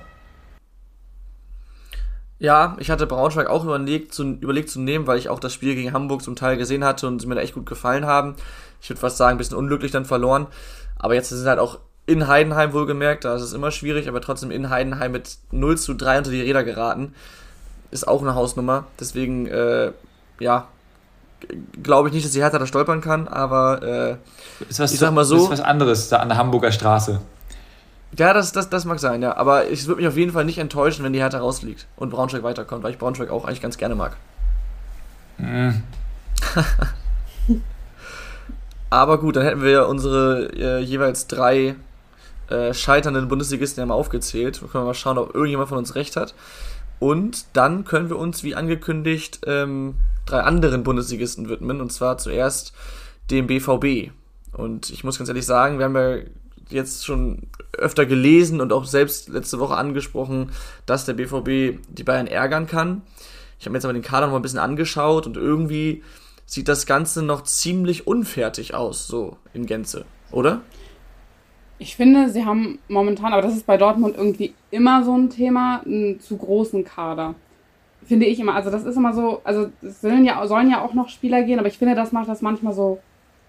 [2.40, 5.74] Ja, ich hatte Braunschweig auch überlegt zu, überlegt zu nehmen, weil ich auch das Spiel
[5.74, 8.36] gegen Hamburg zum Teil gesehen hatte und sie mir da echt gut gefallen haben.
[8.80, 10.46] Ich würde fast sagen, ein bisschen unglücklich dann verloren.
[11.00, 14.50] Aber jetzt sind halt auch in Heidenheim wohlgemerkt, da ist es immer schwierig, aber trotzdem
[14.50, 17.14] in Heidenheim mit 0 zu 3 unter die Räder geraten.
[17.92, 18.86] Ist auch eine Hausnummer.
[19.00, 19.92] Deswegen, äh,
[20.40, 20.68] ja,
[21.84, 24.16] glaube ich nicht, dass die Hertha da stolpern kann, aber äh,
[24.70, 25.44] ist was, ich sag mal so.
[25.44, 27.20] Ist was anderes da an der Hamburger Straße.
[28.18, 29.36] Ja, das, das, das mag sein, ja.
[29.36, 32.42] Aber es würde mich auf jeden Fall nicht enttäuschen, wenn die Hertha rausfliegt und Braunschweig
[32.42, 34.16] weiterkommt, weil ich Braunschweig auch eigentlich ganz gerne mag.
[35.38, 35.84] Mhm.
[38.90, 41.76] aber gut, dann hätten wir unsere äh, jeweils drei
[42.50, 44.62] äh, scheiternden Bundesligisten ja mal aufgezählt.
[44.62, 46.34] Wir können mal schauen, ob irgendjemand von uns recht hat.
[47.00, 51.82] Und dann können wir uns, wie angekündigt, ähm, drei anderen Bundesligisten widmen.
[51.82, 52.74] Und zwar zuerst
[53.30, 54.12] dem BVB.
[54.54, 56.18] Und ich muss ganz ehrlich sagen, wir haben ja
[56.70, 60.52] jetzt schon öfter gelesen und auch selbst letzte Woche angesprochen,
[60.86, 63.04] dass der BVB die Bayern ärgern kann.
[63.60, 66.04] Ich habe mir jetzt aber den Kader noch mal ein bisschen angeschaut und irgendwie
[66.46, 70.62] sieht das Ganze noch ziemlich unfertig aus, so in Gänze, oder?
[71.80, 75.82] Ich finde, sie haben momentan, aber das ist bei Dortmund irgendwie immer so ein Thema,
[75.86, 77.36] einen zu großen Kader.
[78.06, 78.56] Finde ich immer.
[78.56, 81.60] Also das ist immer so, also es sollen ja, sollen ja auch noch Spieler gehen,
[81.60, 83.00] aber ich finde, das macht das manchmal so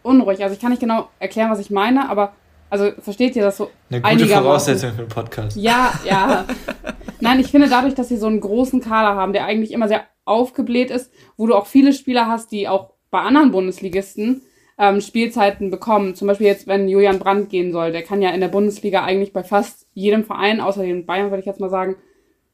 [0.02, 0.42] unruhig.
[0.42, 2.32] Also ich kann nicht genau erklären, was ich meine, aber
[2.70, 3.70] also versteht ihr das so?
[3.90, 5.56] Eine gute Voraussetzung für einen Podcast.
[5.56, 6.44] Ja, ja.
[7.20, 10.04] Nein, ich finde dadurch, dass sie so einen großen Kader haben, der eigentlich immer sehr
[10.24, 14.42] aufgebläht ist, wo du auch viele Spieler hast, die auch bei anderen Bundesligisten
[14.78, 16.14] ähm, Spielzeiten bekommen.
[16.14, 19.32] Zum Beispiel jetzt, wenn Julian Brandt gehen soll, der kann ja in der Bundesliga eigentlich
[19.32, 21.96] bei fast jedem Verein, außer den Bayern, würde ich jetzt mal sagen,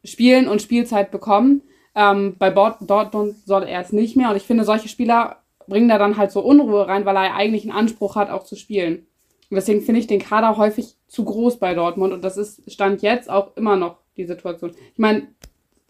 [0.03, 1.63] spielen und Spielzeit bekommen.
[1.95, 4.31] Ähm, bei Dortmund soll er es nicht mehr.
[4.31, 7.65] Und ich finde, solche Spieler bringen da dann halt so Unruhe rein, weil er eigentlich
[7.65, 9.07] einen Anspruch hat, auch zu spielen.
[9.51, 12.13] Und deswegen finde ich den Kader häufig zu groß bei Dortmund.
[12.13, 14.73] Und das ist Stand jetzt auch immer noch die Situation.
[14.93, 15.29] Ich meine,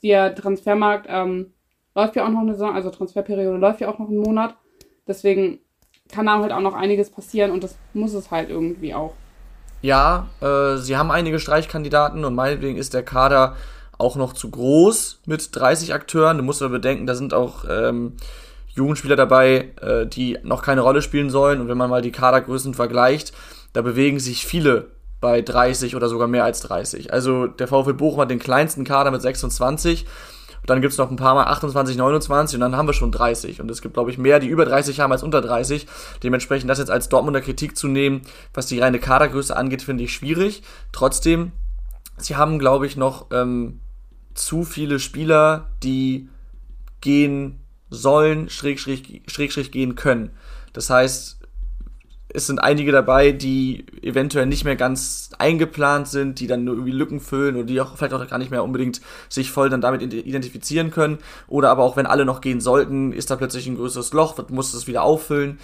[0.03, 1.53] der Transfermarkt ähm,
[1.94, 4.57] läuft ja auch noch eine Saison, also Transferperiode läuft ja auch noch einen Monat.
[5.07, 5.61] Deswegen
[6.10, 9.14] kann da halt auch noch einiges passieren und das muss es halt irgendwie auch.
[9.82, 13.56] Ja, äh, sie haben einige Streichkandidaten und meinetwegen ist der Kader
[13.98, 16.38] auch noch zu groß mit 30 Akteuren.
[16.38, 18.14] Du musst aber bedenken, da sind auch ähm,
[18.68, 21.60] Jugendspieler dabei, äh, die noch keine Rolle spielen sollen.
[21.60, 23.32] Und wenn man mal die Kadergrößen vergleicht,
[23.72, 24.88] da bewegen sich viele
[25.20, 27.12] bei 30 oder sogar mehr als 30.
[27.12, 30.06] Also der VfL Bochum hat den kleinsten Kader mit 26.
[30.66, 33.61] Dann gibt es noch ein paar Mal 28, 29 und dann haben wir schon 30.
[33.61, 35.87] Und es gibt, glaube ich, mehr, die über 30 haben als unter 30.
[36.22, 38.22] Dementsprechend das jetzt als Dortmunder Kritik zu nehmen,
[38.53, 40.62] was die reine Kadergröße angeht, finde ich schwierig.
[40.92, 41.53] Trotzdem,
[42.16, 43.81] sie haben, glaube ich, noch ähm,
[44.35, 46.29] zu viele Spieler, die
[47.00, 50.31] gehen sollen, schräg, schräg, schräg, schräg gehen können.
[50.72, 51.38] Das heißt,
[52.35, 56.92] es sind einige dabei, die eventuell nicht mehr ganz eingeplant sind, die dann nur irgendwie
[56.92, 60.03] Lücken füllen oder die auch vielleicht auch gar nicht mehr unbedingt sich voll dann damit
[60.12, 61.18] identifizieren können.
[61.47, 64.75] Oder aber auch wenn alle noch gehen sollten, ist da plötzlich ein größeres Loch, muss
[64.75, 65.61] es wieder auffüllen.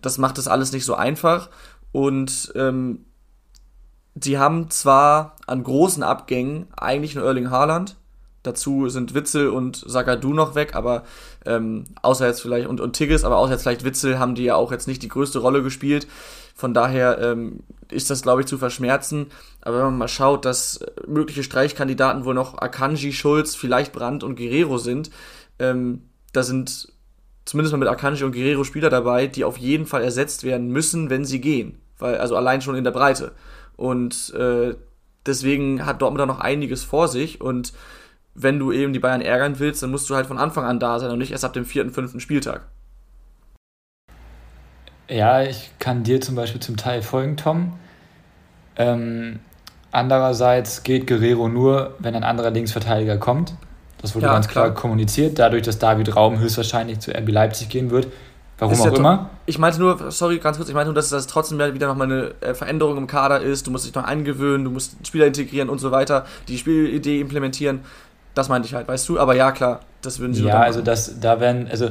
[0.00, 1.50] Das macht das alles nicht so einfach.
[1.90, 3.04] Und ähm,
[4.14, 7.96] sie haben zwar an großen Abgängen eigentlich nur Erling Haaland,
[8.42, 11.04] Dazu sind Witzel und Sagadu noch weg, aber
[11.46, 14.54] ähm, außer jetzt vielleicht, und, und Tigges, aber außer jetzt vielleicht Witzel haben die ja
[14.54, 16.06] auch jetzt nicht die größte Rolle gespielt.
[16.54, 19.26] Von daher ähm, ist das, glaube ich, zu verschmerzen.
[19.60, 24.36] Aber wenn man mal schaut, dass mögliche Streichkandidaten wohl noch Akanji, Schulz, vielleicht Brandt und
[24.36, 25.10] Guerrero sind,
[25.58, 26.02] ähm,
[26.32, 26.92] da sind
[27.44, 31.10] zumindest mal mit Akanji und Guerrero Spieler dabei, die auf jeden Fall ersetzt werden müssen,
[31.10, 31.80] wenn sie gehen.
[31.98, 33.32] Weil, also allein schon in der Breite.
[33.76, 34.74] Und äh,
[35.26, 37.72] deswegen hat Dortmund da noch einiges vor sich und
[38.34, 40.98] wenn du eben die Bayern ärgern willst, dann musst du halt von Anfang an da
[40.98, 42.66] sein und nicht erst ab dem vierten, fünften Spieltag.
[45.08, 47.74] Ja, ich kann dir zum Beispiel zum Teil folgen, Tom.
[48.76, 49.40] Ähm,
[49.92, 53.54] Andererseits geht Guerrero nur, wenn ein anderer Linksverteidiger kommt.
[54.00, 54.74] Das wurde Ja, ganz klar, klar.
[54.74, 58.08] kommuniziert, dadurch, dass David Raum höchstwahrscheinlich zu RB Leipzig gehen wird.
[58.58, 59.30] Warum Ist auch ja immer.
[59.44, 62.34] Ich meinte nur, sorry, ganz kurz, ich meinte nur, dass das trotzdem wieder nochmal eine
[62.40, 63.66] äh, Veränderung im Kader ist.
[63.66, 67.80] Du musst dich noch eingewöhnen, du musst Spieler integrieren und so weiter, die Spielidee implementieren.
[68.34, 69.18] Das meinte ich halt, weißt du?
[69.18, 71.90] Aber ja, klar, das würden sie Ja, also das, da werden, also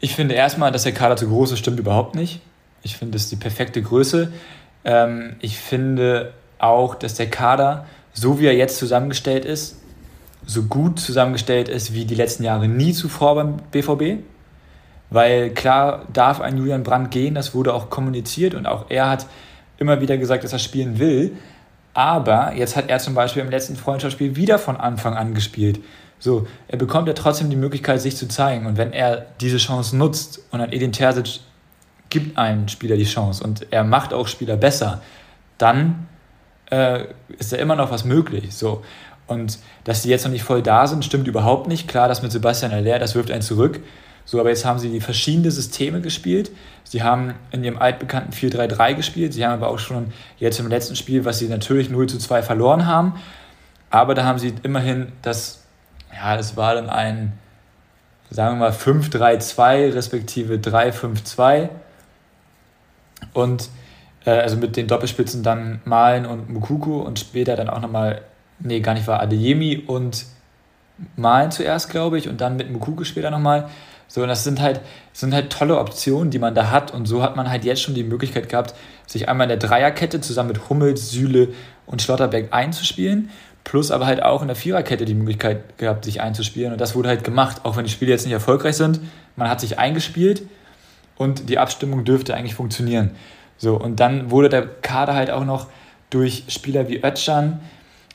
[0.00, 2.40] ich finde erstmal, dass der Kader zu groß ist, stimmt überhaupt nicht.
[2.82, 4.32] Ich finde, das ist die perfekte Größe.
[4.84, 9.80] Ähm, ich finde auch, dass der Kader, so wie er jetzt zusammengestellt ist,
[10.46, 14.22] so gut zusammengestellt ist wie die letzten Jahre nie zuvor beim BVB.
[15.10, 19.26] Weil klar darf ein Julian Brandt gehen, das wurde auch kommuniziert und auch er hat
[19.78, 21.36] immer wieder gesagt, dass er spielen will.
[21.94, 25.80] Aber jetzt hat er zum Beispiel im letzten Freundschaftsspiel wieder von Anfang an gespielt.
[26.18, 28.66] So, er bekommt ja trotzdem die Möglichkeit, sich zu zeigen.
[28.66, 31.40] Und wenn er diese Chance nutzt und ein Edin Terzic
[32.10, 35.02] gibt einem Spieler die Chance und er macht auch Spieler besser,
[35.58, 36.08] dann
[36.70, 37.04] äh,
[37.38, 38.54] ist da immer noch was möglich.
[38.54, 38.82] So.
[39.26, 41.88] Und dass die jetzt noch nicht voll da sind, stimmt überhaupt nicht.
[41.88, 43.80] Klar, das mit Sebastian Aller, das wirft einen zurück.
[44.24, 46.50] So, aber jetzt haben sie die verschiedenen Systeme gespielt.
[46.82, 49.34] Sie haben in ihrem altbekannten 4-3-3 gespielt.
[49.34, 52.42] Sie haben aber auch schon jetzt im letzten Spiel, was sie natürlich 0 zu 2
[52.42, 53.14] verloren haben.
[53.90, 55.62] Aber da haben sie immerhin das,
[56.12, 57.32] ja, das war dann ein,
[58.30, 61.68] sagen wir mal, 5-3-2 respektive 3-5-2.
[63.32, 63.68] Und
[64.24, 68.22] äh, also mit den Doppelspitzen dann Malen und Mukuku und später dann auch nochmal,
[68.58, 70.26] nee, gar nicht war Adeyemi und
[71.16, 73.68] Malen zuerst, glaube ich, und dann mit Mukuku später nochmal.
[74.08, 74.80] So, und das sind halt,
[75.12, 76.92] sind halt tolle Optionen, die man da hat.
[76.92, 78.74] Und so hat man halt jetzt schon die Möglichkeit gehabt,
[79.06, 81.48] sich einmal in der Dreierkette zusammen mit Hummels, Süle
[81.86, 83.30] und Schlotterberg einzuspielen.
[83.64, 86.72] Plus aber halt auch in der Viererkette die Möglichkeit gehabt, sich einzuspielen.
[86.72, 89.00] Und das wurde halt gemacht, auch wenn die Spiele jetzt nicht erfolgreich sind.
[89.36, 90.42] Man hat sich eingespielt
[91.16, 93.12] und die Abstimmung dürfte eigentlich funktionieren.
[93.56, 95.68] So, und dann wurde der Kader halt auch noch
[96.10, 97.60] durch Spieler wie Özcan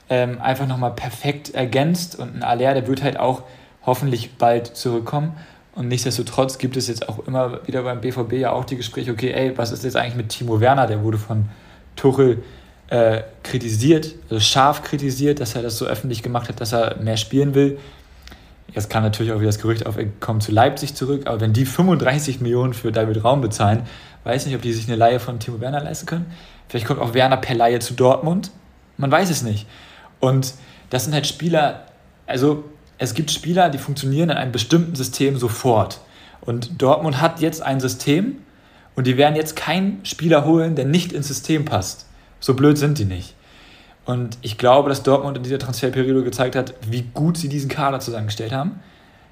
[0.10, 3.44] ähm, einfach nochmal perfekt ergänzt und ein Aller, der wird halt auch
[3.86, 5.38] hoffentlich bald zurückkommen.
[5.80, 9.32] Und nichtsdestotrotz gibt es jetzt auch immer wieder beim BVB ja auch die Gespräche, okay,
[9.32, 10.88] ey, was ist jetzt eigentlich mit Timo Werner?
[10.88, 11.48] Der wurde von
[11.96, 12.44] Tuchel
[12.90, 17.16] äh, kritisiert, also scharf kritisiert, dass er das so öffentlich gemacht hat, dass er mehr
[17.16, 17.78] spielen will.
[18.76, 21.54] Jetzt kam natürlich auch wieder das Gerücht auf, er kommt zu Leipzig zurück, aber wenn
[21.54, 23.84] die 35 Millionen für David Raum bezahlen,
[24.26, 26.26] weiß nicht, ob die sich eine Laie von Timo Werner leisten können.
[26.68, 28.52] Vielleicht kommt auch Werner per Laie zu Dortmund.
[28.98, 29.66] Man weiß es nicht.
[30.20, 30.56] Und
[30.90, 31.86] das sind halt Spieler,
[32.28, 32.66] also
[33.00, 36.02] es gibt Spieler, die funktionieren in einem bestimmten System sofort.
[36.42, 38.38] Und Dortmund hat jetzt ein System
[38.96, 42.06] und die werden jetzt keinen Spieler holen, der nicht ins System passt.
[42.42, 43.34] So blöd sind die nicht.
[44.06, 48.00] Und ich glaube, dass Dortmund in dieser Transferperiode gezeigt hat, wie gut sie diesen Kader
[48.00, 48.80] zusammengestellt haben.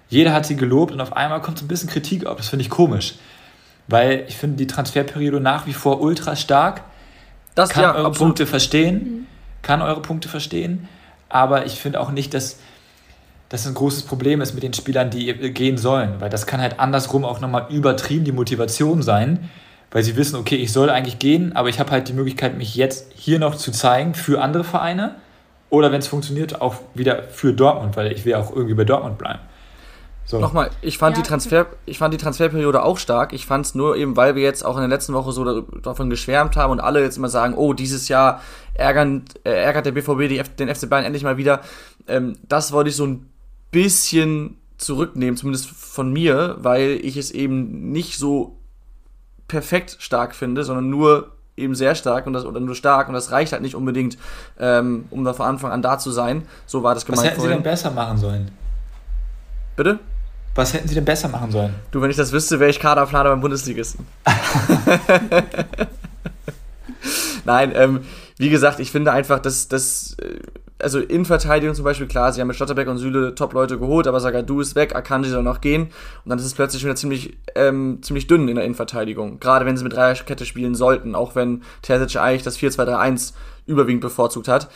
[0.07, 2.37] Jeder hat sie gelobt und auf einmal kommt so ein bisschen Kritik auf.
[2.37, 3.15] Das finde ich komisch.
[3.87, 6.83] Weil ich finde die Transferperiode nach wie vor ultra stark.
[7.55, 8.17] Das Kann ja, eure absolut.
[8.17, 9.27] Punkte verstehen.
[9.61, 10.87] Kann eure Punkte verstehen.
[11.27, 12.59] Aber ich finde auch nicht, dass
[13.49, 16.15] das ein großes Problem ist mit den Spielern, die gehen sollen.
[16.19, 19.49] Weil das kann halt andersrum auch nochmal übertrieben die Motivation sein.
[19.89, 22.75] Weil sie wissen, okay, ich soll eigentlich gehen, aber ich habe halt die Möglichkeit, mich
[22.75, 25.15] jetzt hier noch zu zeigen für andere Vereine.
[25.69, 29.17] Oder wenn es funktioniert, auch wieder für Dortmund, weil ich will auch irgendwie bei Dortmund
[29.17, 29.39] bleiben.
[30.25, 30.39] So.
[30.39, 33.31] Nochmal, ich fand, Ja, die Transfer, ich fand die Transferperiode auch stark.
[33.31, 36.09] Ich fand es nur eben, weil wir jetzt auch in der letzten Woche so davon
[36.09, 38.41] geschwärmt haben und alle jetzt immer sagen, oh, dieses Jahr
[38.73, 41.61] ärgern, äh, ärgert der BVB den FC Bayern endlich mal wieder.
[42.09, 43.29] Ähm, das wollte ich so ein
[43.71, 48.57] bisschen zurücknehmen, zumindest von mir, weil ich es eben nicht so
[49.47, 53.31] perfekt stark finde, sondern nur eben sehr stark und das oder nur stark und das
[53.31, 54.17] reicht halt nicht unbedingt,
[54.59, 56.43] ähm, um da von Anfang an da zu sein.
[56.67, 57.63] So war das Was gemeint hätten sie denn vorhin.
[57.63, 58.51] besser machen sollen?
[59.75, 59.99] Bitte?
[60.53, 61.73] Was hätten sie denn besser machen sollen?
[61.91, 64.05] Du, wenn ich das wüsste, wäre ich Kaderplaner beim Bundesligisten.
[67.45, 68.01] Nein, ähm,
[68.37, 70.39] wie gesagt, ich finde einfach, dass das, äh,
[70.79, 74.19] also in Verteidigung zum Beispiel, klar, sie haben mit Stotterbeck und Süle Top-Leute geholt, aber
[74.19, 75.83] Sagadu ist weg, Akanji soll noch gehen
[76.23, 79.39] und dann ist es plötzlich wieder ziemlich, ähm, ziemlich dünn in der Innenverteidigung.
[79.39, 83.33] Gerade wenn sie mit Dreierkette spielen sollten, auch wenn Terzic eigentlich das 4-2-3-1
[83.65, 84.69] überwiegend bevorzugt hat.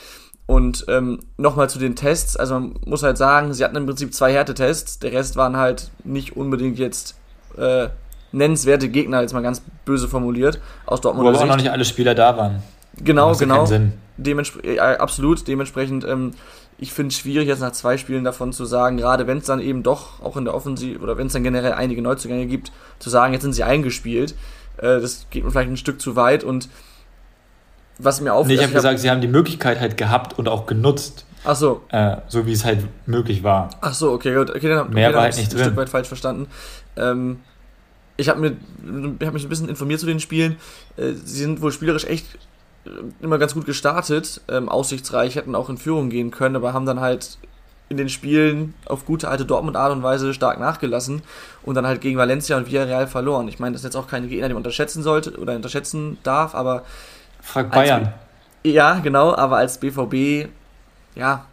[0.46, 4.12] Und ähm, nochmal zu den Tests, also man muss halt sagen, sie hatten im Prinzip
[4.12, 7.14] zwei Härtetests, der Rest waren halt nicht unbedingt jetzt
[7.56, 7.88] äh,
[8.32, 11.84] nennenswerte Gegner, jetzt mal ganz böse formuliert, aus Wo Dortmunder aber auch noch nicht alle
[11.84, 12.62] Spieler da waren.
[13.04, 13.56] Genau, genau.
[13.56, 13.92] keinen Sinn.
[14.16, 16.32] Dementspre äh, absolut, dementsprechend, ähm,
[16.78, 19.60] ich finde es schwierig, jetzt nach zwei Spielen davon zu sagen, gerade wenn es dann
[19.60, 23.10] eben doch auch in der Offensive oder wenn es dann generell einige Neuzugänge gibt, zu
[23.10, 24.34] sagen, jetzt sind sie eingespielt.
[24.78, 26.68] Äh, das geht mir vielleicht ein Stück zu weit und
[27.98, 30.48] was mir auf Nee, ich also habe gesagt, sie haben die Möglichkeit halt gehabt und
[30.48, 33.70] auch genutzt, Ach so, äh, so wie es halt möglich war.
[33.80, 34.50] ach so, okay, gut.
[34.50, 35.64] Okay, dann, okay, Mehr dann war hab halt nicht ein drin.
[35.66, 36.46] Stück weit falsch verstanden.
[36.96, 37.40] Ähm,
[38.16, 38.56] ich habe mir,
[39.18, 40.56] ich hab mich ein bisschen informiert zu den Spielen.
[40.96, 42.26] Äh, sie sind wohl spielerisch echt
[43.20, 47.00] immer ganz gut gestartet, ähm, aussichtsreich, hätten auch in Führung gehen können, aber haben dann
[47.00, 47.38] halt
[47.88, 51.22] in den Spielen auf gute alte Dortmund-Art und Weise stark nachgelassen
[51.62, 53.48] und dann halt gegen Valencia und Villarreal verloren.
[53.48, 56.54] Ich meine, das ist jetzt auch keine Gegner, die man unterschätzen sollte oder unterschätzen darf,
[56.54, 56.84] aber.
[57.40, 58.12] Frag Bayern.
[58.64, 60.48] ja, genau, aber als BVB,
[61.14, 61.44] ja,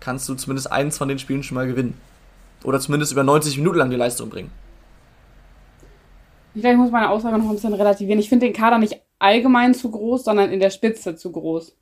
[0.00, 1.98] kannst du zumindest eins von den Spielen schon mal gewinnen.
[2.64, 4.50] Oder zumindest über 90 Minuten lang die Leistung bringen.
[6.54, 8.18] Ich muss meine Aussage noch ein bisschen relativieren.
[8.18, 11.76] Ich finde den Kader nicht allgemein zu groß, sondern in der Spitze zu groß.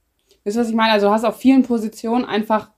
[0.45, 0.93] Wisst ihr, was ich meine?
[0.93, 2.71] Also du hast auf vielen Positionen einfach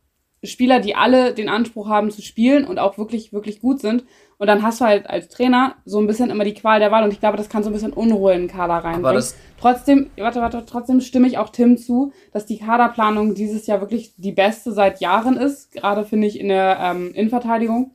[0.42, 4.04] Spieler, die alle den Anspruch haben zu spielen und auch wirklich, wirklich gut sind.
[4.36, 7.04] Und dann hast du halt als Trainer so ein bisschen immer die Qual der Wahl
[7.04, 9.22] und ich glaube, das kann so ein bisschen Unruhe in den Kader reinbringen.
[9.58, 14.14] Trotzdem, warte, warte, trotzdem stimme ich auch Tim zu, dass die Kaderplanung dieses Jahr wirklich
[14.16, 15.72] die beste seit Jahren ist.
[15.72, 17.92] Gerade finde ich in der ähm, Innenverteidigung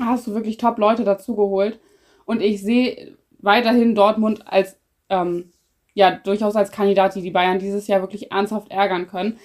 [0.00, 1.80] hast du wirklich top Leute dazugeholt.
[2.24, 4.78] Und ich sehe weiterhin Dortmund als,
[5.08, 5.50] ähm,
[5.94, 9.38] ja, durchaus als Kandidat, die die Bayern dieses Jahr wirklich ernsthaft ärgern können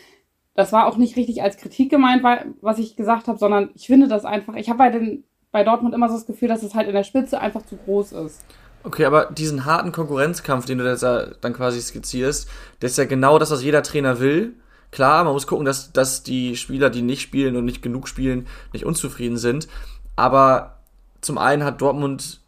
[0.59, 2.21] das war auch nicht richtig als Kritik gemeint,
[2.61, 5.19] was ich gesagt habe, sondern ich finde das einfach, ich habe bei,
[5.53, 8.11] bei Dortmund immer so das Gefühl, dass es halt in der Spitze einfach zu groß
[8.11, 8.43] ist.
[8.83, 12.49] Okay, aber diesen harten Konkurrenzkampf, den du da dann quasi skizzierst,
[12.81, 14.53] das ist ja genau das, was jeder Trainer will.
[14.91, 18.47] Klar, man muss gucken, dass, dass die Spieler, die nicht spielen und nicht genug spielen,
[18.73, 19.69] nicht unzufrieden sind.
[20.17, 20.79] Aber
[21.21, 22.41] zum einen hat Dortmund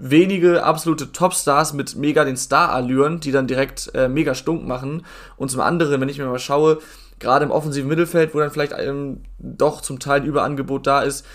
[0.00, 5.04] wenige absolute Topstars mit mega den Star-Allüren, die dann direkt äh, mega stunk machen.
[5.36, 6.78] Und zum anderen, wenn ich mir mal schaue,
[7.18, 11.26] gerade im offensiven Mittelfeld, wo dann vielleicht ähm, doch zum Teil Überangebot da ist.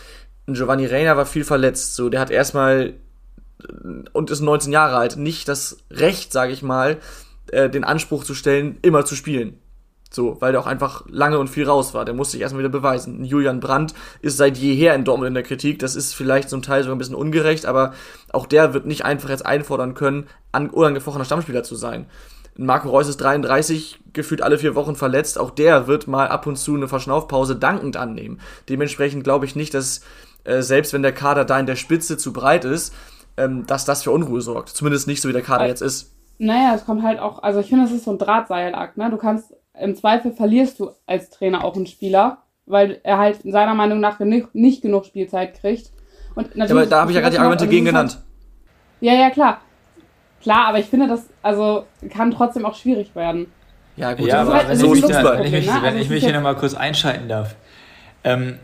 [0.47, 2.95] Giovanni Reina war viel verletzt, so der hat erstmal
[3.61, 6.97] äh, und ist 19 Jahre alt, nicht das Recht, sage ich mal,
[7.51, 9.59] äh, den Anspruch zu stellen, immer zu spielen.
[10.15, 12.05] So, weil der auch einfach lange und viel raus war.
[12.05, 13.25] Der musste sich erstmal wieder beweisen.
[13.25, 15.77] Julian Brandt ist seit jeher in Dortmund in der Kritik.
[15.79, 17.93] Das ist vielleicht zum Teil sogar ein bisschen ungerecht, aber
[18.31, 22.05] auch der wird nicht einfach jetzt einfordern können, an unangefochener Stammspieler zu sein.
[22.57, 25.37] Marco Reus ist 33, gefühlt alle vier Wochen verletzt.
[25.37, 28.39] Auch der wird mal ab und zu eine Verschnaufpause dankend annehmen.
[28.69, 29.99] Dementsprechend glaube ich nicht, dass
[30.45, 32.93] äh, selbst wenn der Kader da in der Spitze zu breit ist,
[33.35, 34.69] ähm, dass das für Unruhe sorgt.
[34.69, 36.13] Zumindest nicht so, wie der Kader jetzt ist.
[36.37, 38.95] Naja, es kommt halt auch, also ich finde, es ist so ein Drahtseilakt.
[38.95, 39.09] Ne?
[39.09, 43.73] Du kannst, im Zweifel verlierst du als Trainer auch einen Spieler, weil er halt seiner
[43.73, 45.91] Meinung nach nicht, nicht genug Spielzeit kriegt.
[46.35, 48.19] Und natürlich, ja, aber da habe ich ja gerade die Argumente gegen genannt.
[49.01, 49.61] Ja, ja, klar.
[50.41, 53.47] Klar, aber ich finde, das also kann trotzdem auch schwierig werden.
[53.97, 55.73] Ja, gut, ja, aber halt wenn, so ich da, wenn, ich mich, ne?
[55.77, 57.55] wenn also ich mich hier nochmal kurz einschalten darf.
[58.23, 58.59] Ähm,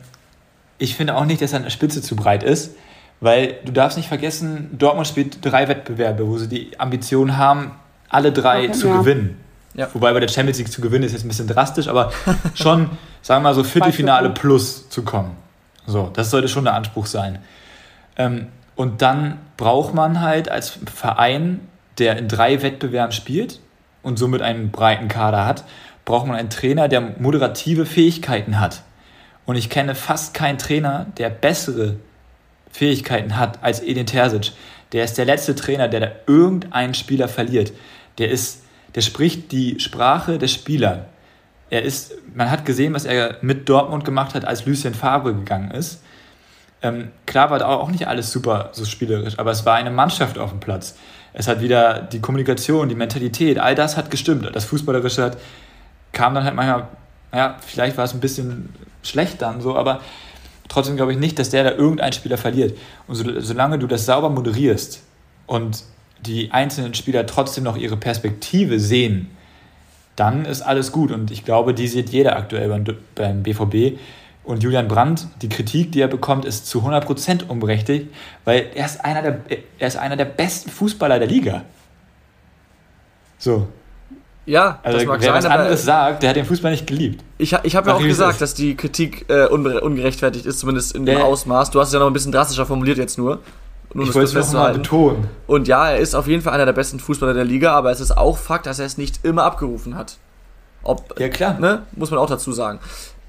[0.78, 2.76] ich finde auch nicht, dass eine Spitze zu breit ist,
[3.20, 7.72] weil du darfst nicht vergessen, Dortmund spielt drei Wettbewerbe, wo sie die Ambition haben,
[8.10, 8.98] alle drei okay, zu ja.
[8.98, 9.40] gewinnen.
[9.74, 9.88] Ja.
[9.94, 12.12] Wobei bei der Champions League zu gewinnen ist jetzt ein bisschen drastisch, aber
[12.56, 12.90] schon,
[13.22, 15.36] sagen wir mal so, Viertelfinale plus zu kommen.
[15.88, 17.40] So, das sollte schon der Anspruch sein.
[18.18, 21.62] Ähm, und dann braucht man halt als Verein
[21.98, 23.60] der in drei Wettbewerben spielt
[24.02, 25.64] und somit einen breiten Kader hat,
[26.06, 28.82] braucht man einen Trainer, der moderative Fähigkeiten hat.
[29.46, 31.98] Und ich kenne fast keinen Trainer, der bessere
[32.72, 34.54] Fähigkeiten hat als Edin Terzic.
[34.94, 37.72] Der ist der letzte Trainer, der da irgendeinen Spieler verliert.
[38.18, 38.64] Der ist,
[38.96, 41.08] der spricht die Sprache der Spieler.
[41.70, 45.72] Er ist, man hat gesehen, was er mit Dortmund gemacht hat, als Lucien Favre gegangen
[45.72, 46.04] ist.
[46.82, 50.38] Ähm, klar war da auch nicht alles super so spielerisch, aber es war eine Mannschaft
[50.38, 50.96] auf dem Platz
[51.34, 54.50] es hat wieder die Kommunikation, die Mentalität, all das hat gestimmt.
[54.54, 55.38] Das Fußballerische hat,
[56.12, 56.88] kam dann halt manchmal,
[57.34, 58.74] ja, vielleicht war es ein bisschen
[59.04, 60.02] schlecht dann so, aber
[60.68, 62.78] trotzdem glaube ich nicht, dass der da irgendein Spieler verliert.
[63.08, 65.02] Und so, solange du das sauber moderierst
[65.48, 65.84] und
[66.26, 69.30] die einzelnen Spieler trotzdem noch ihre Perspektive sehen,
[70.16, 71.12] dann ist alles gut.
[71.12, 74.00] Und ich glaube, die sieht jeder aktuell beim, beim BVB.
[74.44, 78.08] Und Julian Brandt, die Kritik, die er bekommt, ist zu 100% unberechtigt,
[78.44, 79.40] weil er ist einer der,
[79.78, 81.64] er ist einer der besten Fußballer der Liga.
[83.38, 83.68] So.
[84.46, 87.24] Ja, also das mag wer sein, was anderes sagt, der hat den Fußball nicht geliebt.
[87.38, 91.20] Ich, ich habe ja auch gesagt, dass die Kritik äh, ungerechtfertigt ist, zumindest in dem
[91.20, 91.24] ja.
[91.24, 91.70] Ausmaß.
[91.70, 93.42] Du hast es ja noch ein bisschen drastischer formuliert jetzt nur.
[93.94, 95.28] Nur ich wollte es nochmal betonen.
[95.48, 98.00] Und ja, er ist auf jeden Fall einer der besten Fußballer der Liga, aber es
[98.00, 100.18] ist auch Fakt, dass er es nicht immer abgerufen hat.
[100.84, 101.60] Ob, ja, klar.
[101.60, 102.80] Ne, muss man auch dazu sagen.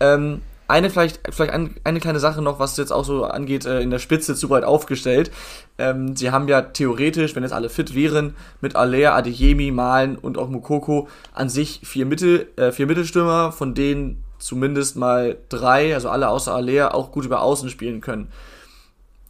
[0.00, 3.80] Ähm, eine vielleicht, vielleicht ein, eine kleine Sache noch, was jetzt auch so angeht, äh,
[3.80, 5.30] in der Spitze zu breit aufgestellt.
[5.76, 10.38] Ähm, sie haben ja theoretisch, wenn jetzt alle fit wären, mit Alea, Adeyemi, Malen und
[10.38, 16.08] auch Mukoko an sich vier, Mittel, äh, vier Mittelstürmer, von denen zumindest mal drei, also
[16.08, 18.28] alle außer Alea, auch gut über Außen spielen können.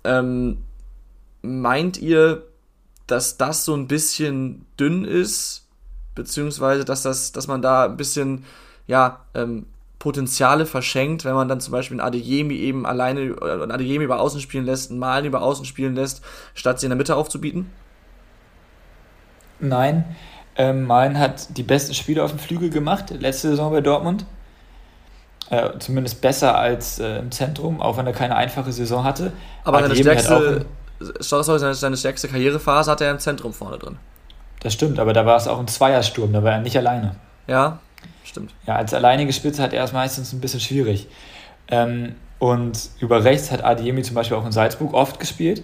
[0.05, 0.59] Ähm,
[1.43, 2.45] meint ihr,
[3.07, 5.67] dass das so ein bisschen dünn ist,
[6.15, 8.45] beziehungsweise dass das, dass man da ein bisschen
[8.87, 9.67] ja ähm,
[9.99, 14.21] Potenziale verschenkt, wenn man dann zum Beispiel einen Adeyemi eben alleine, äh, einen Adeyemi über
[14.21, 16.23] Außen spielen lässt, einen Malen über Außen spielen lässt,
[16.55, 17.71] statt sie in der Mitte aufzubieten?
[19.59, 20.05] Nein,
[20.57, 24.27] Ähm, Malen hat die besten Spiele auf dem Flügel gemacht, letzte Saison bei Dortmund.
[25.51, 29.33] Äh, zumindest besser als äh, im Zentrum, auch wenn er keine einfache Saison hatte.
[29.65, 30.82] Aber seine Adeyemi hat stärkste, auch-
[31.21, 33.97] sorry, seine, seine stärkste Karrierephase hat er im Zentrum vorne drin.
[34.61, 37.17] das stimmt, aber da war es auch ein Zweiersturm, da war er nicht alleine.
[37.47, 37.81] Ja,
[38.25, 38.53] stimmt.
[38.67, 41.09] Ja, als alleinige Spitze hat er es meistens ein bisschen schwierig.
[41.69, 45.63] Ähm, und über rechts hat Adeyemi zum Beispiel auch in Salzburg oft gespielt.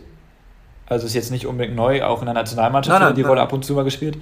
[0.86, 3.28] Also ist jetzt nicht unbedingt neu, auch in der Nationalmannschaft hat er die nein.
[3.28, 4.16] Rolle ab und zu mal gespielt.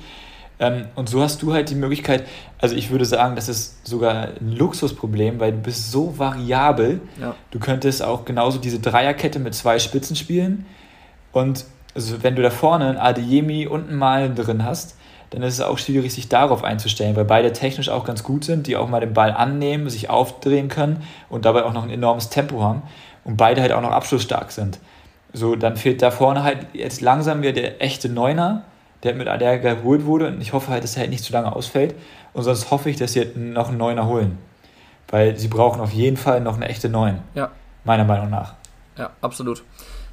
[0.58, 2.24] Ähm, und so hast du halt die Möglichkeit,
[2.58, 7.00] also ich würde sagen, das ist sogar ein Luxusproblem, weil du bist so variabel.
[7.20, 7.34] Ja.
[7.50, 10.66] Du könntest auch genauso diese Dreierkette mit zwei Spitzen spielen.
[11.32, 11.64] Und
[11.94, 14.96] also wenn du da vorne einen Adeyemi und einen Malen drin hast,
[15.30, 18.66] dann ist es auch schwierig, sich darauf einzustellen, weil beide technisch auch ganz gut sind,
[18.66, 22.28] die auch mal den Ball annehmen, sich aufdrehen können und dabei auch noch ein enormes
[22.30, 22.82] Tempo haben
[23.24, 24.78] und beide halt auch noch abschlussstark sind.
[25.32, 28.62] So, dann fehlt da vorne halt jetzt langsam wieder der echte Neuner,
[29.02, 31.54] der mit Ader geholt wurde und ich hoffe halt, dass er halt nicht zu lange
[31.54, 31.94] ausfällt
[32.32, 34.38] und sonst hoffe ich, dass sie halt noch einen Neuner holen,
[35.08, 37.50] weil sie brauchen auf jeden Fall noch eine echte Neun, Ja,
[37.84, 38.54] meiner Meinung nach.
[38.96, 39.64] ja, absolut.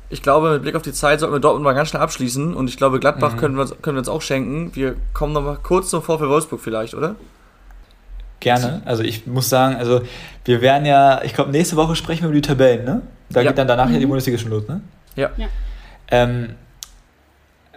[0.09, 2.67] Ich glaube, mit Blick auf die Zeit sollten wir Dortmund mal ganz schnell abschließen und
[2.67, 3.37] ich glaube, Gladbach Mhm.
[3.37, 4.75] können, wir, uns- können wir uns auch schenken.
[4.75, 7.15] Wir kommen noch mal kurz zum VfL Wolfsburg vielleicht, oder?
[8.39, 8.81] Gerne.
[8.85, 10.01] Also ich muss sagen, also
[10.45, 13.01] wir werden ja, ich glaube, nächste Woche sprechen wir über die Tabellen, ne?
[13.29, 13.49] Da Ja.
[13.49, 14.81] geht dann danach ja die Bundesliga schon los, ne?
[15.15, 15.29] Ja.
[15.37, 15.47] Ja.
[16.09, 16.55] Ähm,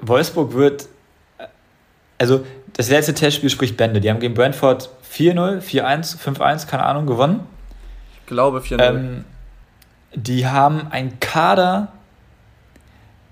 [0.01, 0.89] Wolfsburg wird,
[2.19, 4.01] also das letzte Testspiel spricht Bände.
[4.01, 7.41] Die haben gegen Brentford 4-0, 4-1, 5-1, keine Ahnung, gewonnen.
[8.21, 8.83] Ich glaube 4-0.
[8.83, 9.25] Ähm,
[10.15, 11.89] die haben einen Kader,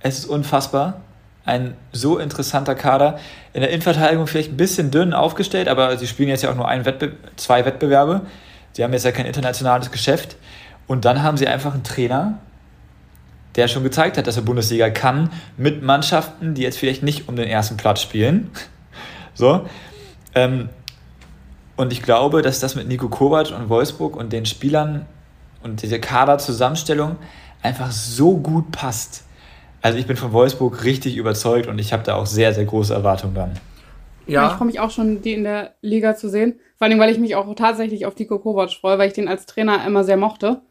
[0.05, 1.01] es ist unfassbar,
[1.47, 3.19] ein so interessanter Kader.
[3.55, 6.69] In der Innenverteidigung vielleicht ein bisschen dünn aufgestellt, aber sie spielen jetzt ja auch nur
[6.69, 8.21] ein Wettbe zwei Wettbewerbe.
[8.73, 10.37] Sie haben jetzt ja kein internationales Geschäft.
[10.87, 12.39] Und dann haben sie einfach einen Trainer,
[13.57, 17.37] der schon gezeigt hat, dass er Bundesliga kann, mit Mannschaften, die jetzt vielleicht nicht um
[17.37, 18.51] den ersten Platz spielen.
[19.37, 19.69] So.
[20.37, 20.69] Ähm,
[21.75, 25.07] und ich glaube, dass das mit Nico Kovac und Wolfsburg und den Spielern
[25.61, 27.17] und diese Kaderzusammenstellung
[27.61, 29.25] einfach so gut passt.
[29.85, 32.95] Also ich bin von Wolfsburg richtig überzeugt und ich habe da auch sehr, sehr große
[32.95, 33.53] Erwartungen dann.
[34.27, 34.47] Ja.
[34.47, 36.59] Ich freue mich auch schon, die in der Liga zu sehen.
[36.79, 39.45] Vor allem, weil ich mich auch tatsächlich auf Diko Kovac freue, weil ich den als
[39.45, 40.63] Trainer immer sehr mochte.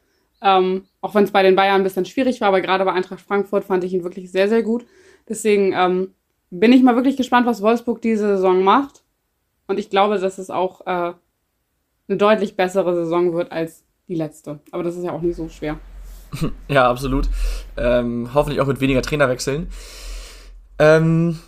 [0.42, 3.22] Ähm, auch wenn es bei den Bayern ein bisschen schwierig war, aber gerade bei Eintracht
[3.22, 4.84] Frankfurt fand ich ihn wirklich sehr, sehr gut.
[5.30, 6.16] Deswegen ähm,
[6.50, 9.04] bin ich mal wirklich gespannt, was Wolfsburg diese Saison macht.
[9.68, 11.14] Und ich glaube, dass es auch äh,
[12.08, 14.60] eine deutlich bessere Saison wird als die letzte.
[14.72, 15.78] Aber das ist ja auch nicht so schwer.
[16.68, 17.30] Ja, absolut.
[17.78, 19.68] Ähm, hoffentlich auch mit weniger Trainerwechseln.
[20.80, 21.40] Ähm,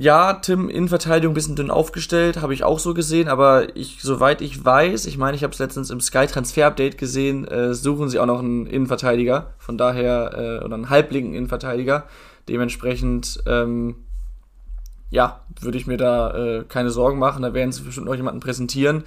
[0.00, 4.40] ja, Tim, Innenverteidigung ein bisschen dünn aufgestellt, habe ich auch so gesehen, aber ich, soweit
[4.42, 8.08] ich weiß, ich meine, ich habe es letztens im Sky Transfer Update gesehen, äh, suchen
[8.08, 12.04] sie auch noch einen Innenverteidiger, von daher, äh, oder einen halblinken Innenverteidiger.
[12.48, 13.96] Dementsprechend, ähm,
[15.10, 18.38] ja, würde ich mir da äh, keine Sorgen machen, da werden sie bestimmt noch jemanden
[18.38, 19.02] präsentieren.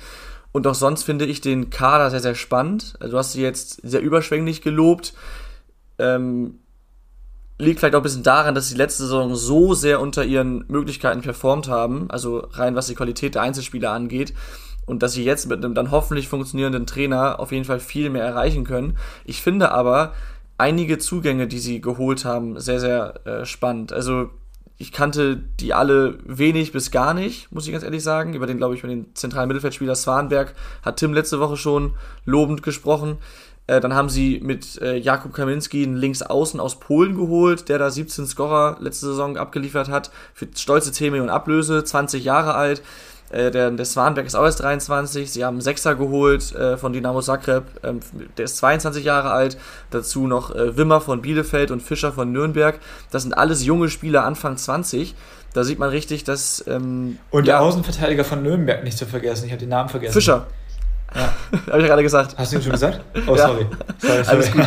[0.52, 2.96] Und auch sonst finde ich den Kader sehr, sehr spannend.
[3.00, 5.14] Also du hast sie jetzt sehr überschwänglich gelobt.
[5.98, 6.60] Ähm,
[7.62, 11.22] liegt vielleicht auch ein bisschen daran, dass sie letzte Saison so sehr unter ihren Möglichkeiten
[11.22, 14.34] performt haben, also rein was die Qualität der Einzelspieler angeht,
[14.88, 18.24] und dass sie jetzt mit einem dann hoffentlich funktionierenden Trainer auf jeden Fall viel mehr
[18.24, 18.98] erreichen können.
[19.26, 20.14] Ich finde aber
[20.58, 23.94] einige Zugänge, die sie geholt haben, sehr, sehr äh, spannend.
[23.94, 24.32] Also
[24.82, 28.34] ich kannte die alle wenig bis gar nicht, muss ich ganz ehrlich sagen.
[28.34, 31.94] Über den, glaube ich, über den zentralen Mittelfeldspieler Swanberg hat Tim letzte Woche schon
[32.26, 33.20] lobend gesprochen.
[33.68, 37.92] Äh, dann haben sie mit äh, Jakub Kaminski einen Linksaußen aus Polen geholt, der da
[37.92, 40.10] 17 Scorer letzte Saison abgeliefert hat.
[40.34, 42.82] Für stolze 10 Millionen Ablöse, 20 Jahre alt.
[43.32, 45.32] Äh, der, der Swanberg ist auch erst 23.
[45.32, 47.64] Sie haben einen Sechser geholt äh, von Dynamo Zagreb.
[47.84, 48.00] Ähm,
[48.38, 49.58] der ist 22 Jahre alt.
[49.90, 52.80] Dazu noch äh, Wimmer von Bielefeld und Fischer von Nürnberg.
[53.12, 55.16] Das sind alles junge Spieler, Anfang 20.
[55.54, 56.64] Da sieht man richtig, dass.
[56.68, 60.14] Ähm, Und ja, der Außenverteidiger von Nürnberg nicht zu vergessen, ich habe den Namen vergessen.
[60.14, 60.48] Fischer.
[61.14, 61.34] Ja.
[61.68, 62.36] Habe ich ja gerade gesagt.
[62.38, 63.02] Hast du ihn schon gesagt?
[63.28, 63.48] Oh, Ja.
[63.48, 63.66] sorry.
[64.00, 64.28] sorry, sorry.
[64.28, 64.66] Alles gut.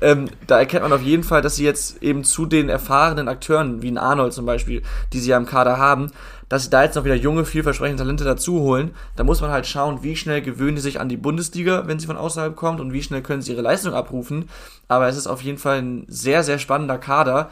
[0.00, 3.80] ähm, da erkennt man auf jeden Fall, dass sie jetzt eben zu den erfahrenen Akteuren,
[3.80, 6.10] wie ein Arnold zum Beispiel, die sie ja im Kader haben,
[6.48, 8.94] dass sie da jetzt noch wieder junge, vielversprechende Talente dazu holen.
[9.16, 12.06] Da muss man halt schauen, wie schnell gewöhnen die sich an die Bundesliga, wenn sie
[12.06, 14.48] von außerhalb kommt und wie schnell können sie ihre Leistung abrufen.
[14.88, 17.50] Aber es ist auf jeden Fall ein sehr, sehr spannender Kader,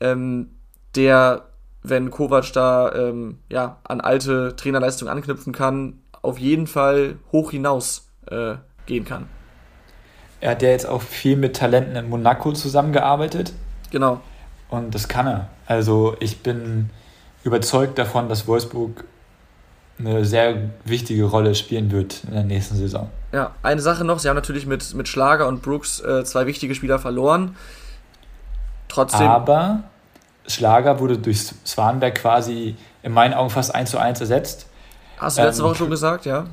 [0.00, 0.50] ähm,
[0.94, 1.42] der,
[1.82, 8.08] wenn Kovac da ähm, ja, an alte Trainerleistungen anknüpfen kann, auf jeden Fall hoch hinaus
[8.30, 8.54] äh,
[8.86, 9.26] gehen kann.
[10.40, 13.52] Er hat ja jetzt auch viel mit Talenten in Monaco zusammengearbeitet
[13.90, 14.20] Genau.
[14.68, 15.48] und das kann er.
[15.66, 16.90] Also ich bin
[17.44, 19.04] überzeugt davon, dass Wolfsburg
[19.98, 23.10] eine sehr wichtige Rolle spielen wird in der nächsten Saison.
[23.32, 26.74] Ja, eine Sache noch, sie haben natürlich mit, mit Schlager und Brooks äh, zwei wichtige
[26.74, 27.54] Spieler verloren.
[28.88, 29.84] Trotzdem, Aber
[30.46, 34.66] Schlager wurde durch Swanberg quasi in meinen Augen fast 1 zu 1 ersetzt.
[35.18, 36.46] Hast du letzte Ähm, Woche schon gesagt, ja?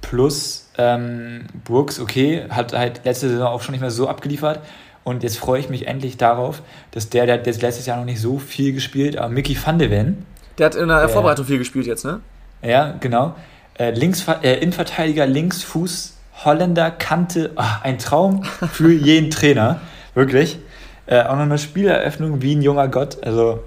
[0.00, 4.60] Plus ähm, Brooks, okay, hat halt letzte Saison auch schon nicht mehr so abgeliefert.
[5.02, 8.06] Und jetzt freue ich mich endlich darauf, dass der, der hat jetzt letztes Jahr noch
[8.06, 10.24] nicht so viel gespielt, aber Mickey van de Ven,
[10.58, 11.08] Der hat in der.
[11.08, 12.20] Vorbereitung viel gespielt jetzt, ne?
[12.62, 13.34] ja, genau,
[13.78, 19.80] äh, Links, äh, Innenverteidiger, Linksfuß, Holländer, Kante, ah, ein Traum für jeden Trainer,
[20.14, 20.58] wirklich.
[21.06, 23.62] Äh, auch noch eine Spieleröffnung wie ein junger Gott, also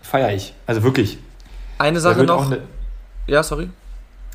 [0.00, 1.18] feiere ich, also wirklich.
[1.76, 2.48] Eine Sache noch.
[2.48, 2.62] ne,
[3.26, 3.68] ja, sorry.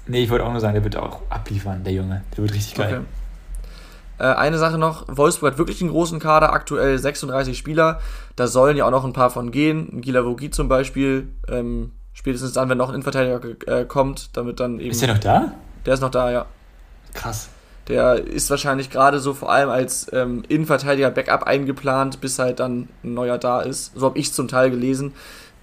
[0.06, 2.76] nee, ich wollte auch nur sagen, der wird auch abliefern, der Junge, der wird richtig
[2.76, 2.93] geil.
[2.93, 3.22] Okay.
[4.20, 7.99] Äh, eine Sache noch, Wolfsburg hat wirklich einen großen Kader, aktuell 36 Spieler.
[8.36, 10.01] Da sollen ja auch noch ein paar von gehen.
[10.01, 11.30] Gila Vogi zum Beispiel.
[11.47, 14.91] Ähm, spätestens dann, wenn noch ein Innenverteidiger äh, kommt, damit dann eben.
[14.91, 15.53] Ist der noch da?
[15.86, 16.45] der ist noch da, ja.
[17.14, 17.49] Krass.
[17.88, 22.88] Der ist wahrscheinlich gerade so vor allem als ähm, Innenverteidiger Backup eingeplant, bis halt dann
[23.03, 23.91] ein neuer da ist.
[23.95, 25.14] So habe ich zum Teil gelesen.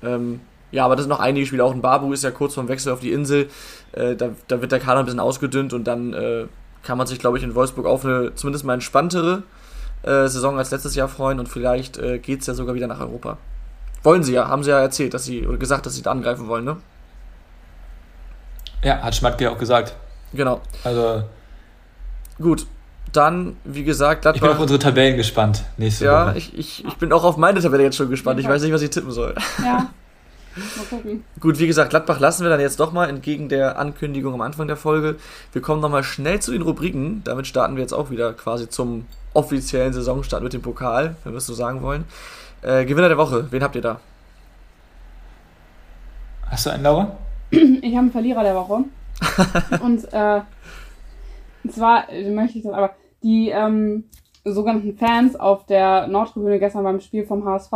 [0.03, 0.41] Ähm,
[0.71, 1.65] ja, aber das sind noch einige Spieler.
[1.65, 3.49] Auch ein Babu ist ja kurz vorm Wechsel auf die Insel.
[3.93, 6.47] Äh, da, da wird der Kader ein bisschen ausgedünnt und dann äh,
[6.83, 9.43] kann man sich, glaube ich, in Wolfsburg auf eine zumindest mal entspanntere
[10.03, 13.01] äh, Saison als letztes Jahr freuen und vielleicht äh, geht es ja sogar wieder nach
[13.01, 13.37] Europa.
[14.03, 16.49] Wollen sie ja, haben sie ja erzählt, dass sie, oder gesagt, dass sie da angreifen
[16.49, 16.77] wollen, ne?
[18.83, 19.95] Ja, hat Schmatke auch gesagt.
[20.33, 20.61] Genau.
[20.85, 21.25] Also,
[22.41, 22.67] Gut.
[23.13, 24.61] Dann, wie gesagt, ich bin auf Gladbach.
[24.63, 26.39] unsere Tabellen gespannt nächste Ja, Woche.
[26.39, 28.39] ich, ich, ich bin auch auf meine Tabelle jetzt schon gespannt.
[28.39, 29.35] Ich weiß nicht, was ich tippen soll.
[29.63, 29.91] Ja.
[30.57, 31.25] Mal gucken.
[31.39, 34.67] Gut, wie gesagt, Gladbach lassen wir dann jetzt doch mal entgegen der Ankündigung am Anfang
[34.67, 35.17] der Folge.
[35.53, 37.23] Wir kommen nochmal schnell zu den Rubriken.
[37.25, 41.39] Damit starten wir jetzt auch wieder quasi zum offiziellen Saisonstart mit dem Pokal, wenn wir
[41.39, 42.05] es so sagen wollen.
[42.63, 44.01] Äh, Gewinner der Woche, wen habt ihr da?
[46.47, 47.17] Hast du einen, Laura?
[47.51, 48.85] Ich habe einen Verlierer der Woche.
[49.83, 50.41] und äh,
[51.71, 54.05] zwar äh, möchte ich das aber, die ähm,
[54.45, 57.73] sogenannten Fans auf der Nordtribüne gestern beim Spiel vom HSV,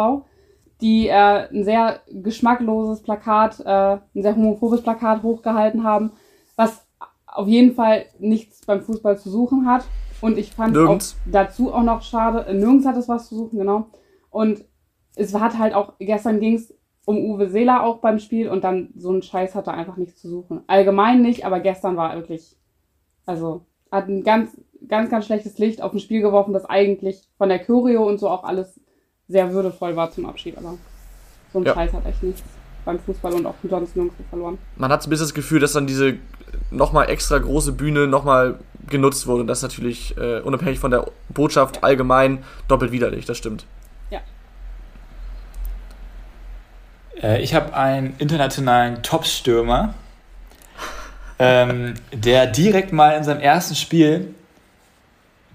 [0.85, 6.12] die äh, ein sehr geschmackloses Plakat, äh, ein sehr homophobes Plakat hochgehalten haben,
[6.57, 6.87] was
[7.26, 9.87] auf jeden Fall nichts beim Fußball zu suchen hat.
[10.20, 13.59] Und ich fand auch dazu auch noch schade, äh, nirgends hat es was zu suchen,
[13.59, 13.87] genau.
[14.28, 14.62] Und
[15.16, 16.74] es hat halt auch, gestern ging es
[17.07, 20.20] um Uwe Seeler auch beim Spiel und dann so ein Scheiß hat er einfach nichts
[20.20, 20.64] zu suchen.
[20.66, 22.59] Allgemein nicht, aber gestern war wirklich,
[23.24, 27.49] also hat ein ganz, ganz, ganz schlechtes Licht auf ein Spiel geworfen, das eigentlich von
[27.49, 28.78] der Choreo und so auch alles
[29.29, 30.75] sehr würdevoll war zum Abschied, aber
[31.53, 31.75] so ein Ja.
[31.75, 32.43] Scheiß hat echt nichts
[32.85, 34.59] beim Fußball und auch sonst nirgendwo verloren.
[34.77, 36.16] Man hat so ein bisschen das Gefühl, dass dann diese
[36.70, 38.59] nochmal extra große Bühne nochmal
[38.89, 39.41] genutzt wurde.
[39.41, 43.64] Und das ist natürlich äh, unabhängig von der Botschaft allgemein doppelt widerlich, das stimmt.
[47.25, 49.95] Äh, ich habe einen internationalen Top-Stürmer,
[51.39, 54.35] ähm, der direkt mal in seinem ersten Spiel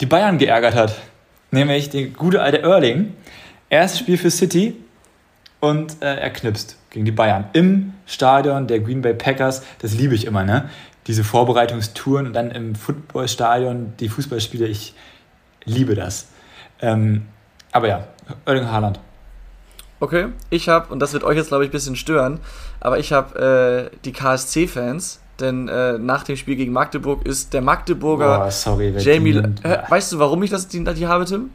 [0.02, 0.96] die Bayern geärgert hat.
[1.52, 3.14] Nämlich die gute alte Erling.
[3.70, 4.76] Erstes Spiel für City
[5.60, 7.46] und äh, er knipst gegen die Bayern.
[7.54, 9.64] Im Stadion der Green Bay Packers.
[9.80, 10.70] Das liebe ich immer, ne?
[11.08, 14.68] Diese Vorbereitungstouren und dann im Footballstadion die Fußballspiele.
[14.68, 14.94] Ich
[15.66, 16.28] liebe das.
[16.82, 17.26] Ähm,
[17.72, 18.08] aber ja,
[18.46, 19.00] Erling Haaland.
[20.00, 22.40] Okay, ich habe, und das wird euch jetzt glaube ich ein bisschen stören,
[22.80, 27.62] aber ich habe äh, die KSC-Fans, denn äh, nach dem Spiel gegen Magdeburg ist der
[27.62, 29.36] Magdeburger Boah, sorry, Jamie.
[29.64, 31.50] Äh, weißt du, warum ich das, die, die habe, Tim?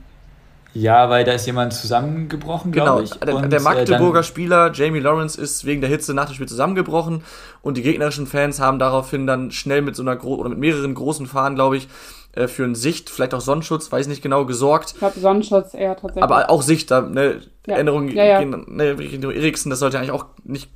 [0.75, 3.11] Ja, weil da ist jemand zusammengebrochen, Genau, glaube ich.
[3.11, 6.35] der, Und, der äh, Magdeburger dann- Spieler Jamie Lawrence ist wegen der Hitze nach dem
[6.35, 7.23] Spiel zusammengebrochen
[7.63, 10.95] und die gegnerischen Fans haben daraufhin dann schnell mit so einer gro oder mit mehreren
[10.95, 11.89] großen Fahnen, glaube ich,
[12.33, 14.91] äh, für einen Sicht, vielleicht auch Sonnenschutz, weiß nicht genau, gesorgt.
[14.95, 16.25] Ich glaube, Sonnenschutz eher tatsächlich.
[16.25, 17.77] Aber auch Sicht, da, ne, Ja.
[17.77, 18.39] Änderungen Ja, ja.
[18.41, 20.71] gehen ne, Richtung Eriksen, das sollte eigentlich auch nicht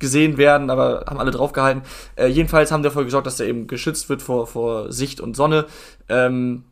[0.00, 1.82] gesehen werden, aber haben alle draufgehalten.
[2.16, 5.66] Äh, jedenfalls haben dafür gesorgt, dass der eben geschützt wird vor, vor Sicht und Sonne.
[6.08, 6.64] Ähm,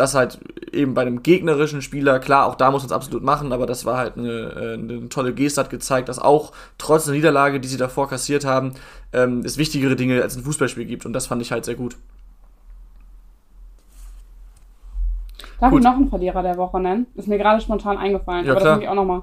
[0.00, 0.40] das halt
[0.72, 3.84] eben bei einem gegnerischen Spieler, klar, auch da muss man es absolut machen, aber das
[3.84, 7.68] war halt eine, äh, eine tolle Geste, hat gezeigt, dass auch trotz der Niederlage, die
[7.68, 8.72] sie davor kassiert haben,
[9.12, 11.96] ähm, es wichtigere Dinge als ein Fußballspiel gibt und das fand ich halt sehr gut.
[15.60, 15.80] Darf Gut.
[15.80, 17.06] ich noch einen Verlierer der Woche nennen?
[17.14, 18.46] Ist mir gerade spontan eingefallen.
[18.46, 18.74] Ja, aber klar.
[18.76, 19.22] das ich auch nochmal.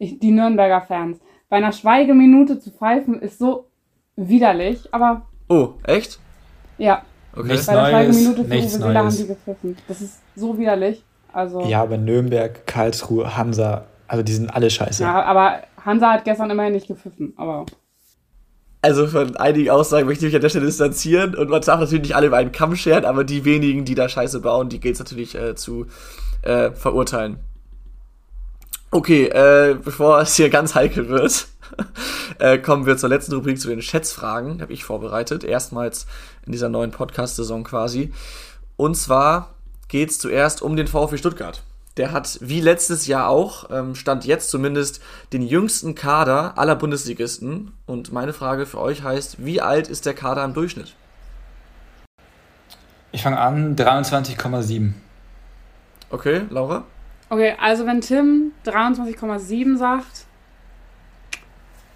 [0.00, 1.20] Die Nürnberger Fans.
[1.48, 3.68] Bei einer Schweigeminute zu pfeifen ist so
[4.16, 6.18] widerlich, aber Oh, echt?
[6.76, 7.02] ja,
[7.36, 7.48] Okay.
[7.48, 9.16] Nichts bei der Neues, für nichts Seeler haben Neues.
[9.18, 9.76] die gepfiffen.
[9.88, 11.04] Das ist so widerlich.
[11.32, 15.02] Also, Ja, aber Nürnberg, Karlsruhe, Hansa, also die sind alle scheiße.
[15.02, 17.34] ja, aber Hansa hat gestern immerhin nicht gepfiffen.
[17.36, 17.66] Aber
[18.80, 22.02] Also von einigen Aussagen möchte ich mich an der Stelle distanzieren und man darf natürlich
[22.02, 24.94] nicht alle über einen Kamm scheren, aber die wenigen, die da Scheiße bauen, die gilt
[24.94, 25.86] es natürlich äh, zu
[26.42, 27.38] äh, verurteilen.
[28.96, 31.48] Okay, äh, bevor es hier ganz heikel wird,
[32.38, 34.62] äh, kommen wir zur letzten Rubrik zu den Schätzfragen.
[34.62, 36.06] Habe ich vorbereitet, erstmals
[36.46, 38.10] in dieser neuen Podcast-Saison quasi.
[38.78, 39.50] Und zwar
[39.88, 41.62] geht es zuerst um den VfB Stuttgart.
[41.98, 45.02] der hat wie letztes Jahr auch, ähm, stand jetzt zumindest,
[45.34, 47.74] den jüngsten Kader aller Bundesligisten.
[47.84, 50.94] Und meine Frage für euch heißt, wie alt ist der Kader im Durchschnitt?
[53.12, 54.94] Ich fange an, 23,7.
[56.08, 56.84] Okay, Laura?
[57.28, 60.26] Okay, also wenn Tim 23,7 sagt,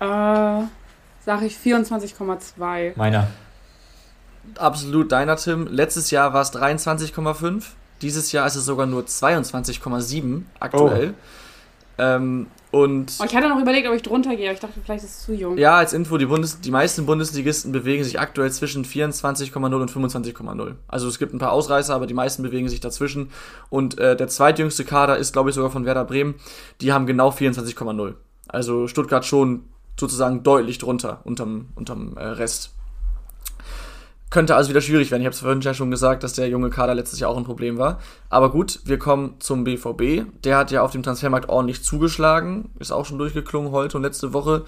[0.00, 2.92] äh, sage ich 24,2.
[2.96, 3.28] Meiner.
[4.56, 5.66] Absolut deiner, Tim.
[5.68, 7.64] Letztes Jahr war es 23,5.
[8.02, 11.14] Dieses Jahr ist es sogar nur 22,7 aktuell.
[11.98, 15.04] Ähm, und Oh, ich hatte noch überlegt, ob ich drunter gehe, aber ich dachte, vielleicht
[15.04, 15.58] ist es zu jung.
[15.58, 20.74] ja, als Info, die, Bundes die meisten Bundesligisten bewegen sich aktuell zwischen 24,0 und 25,0.
[20.88, 23.30] Also es gibt ein paar Ausreißer, aber die meisten bewegen sich dazwischen.
[23.70, 26.34] Und äh, der zweitjüngste Kader ist, glaube ich, sogar von Werder Bremen.
[26.80, 28.14] Die haben genau 24,0.
[28.48, 29.64] Also Stuttgart schon
[29.98, 32.70] sozusagen deutlich drunter, unterm, unterm äh, Rest.
[34.30, 35.22] Könnte also wieder schwierig werden.
[35.22, 37.44] Ich habe es vorhin ja schon gesagt, dass der junge Kader letztes Jahr auch ein
[37.44, 37.98] Problem war.
[38.28, 40.24] Aber gut, wir kommen zum BVB.
[40.44, 42.70] Der hat ja auf dem Transfermarkt ordentlich zugeschlagen.
[42.78, 44.64] Ist auch schon durchgeklungen heute und letzte Woche.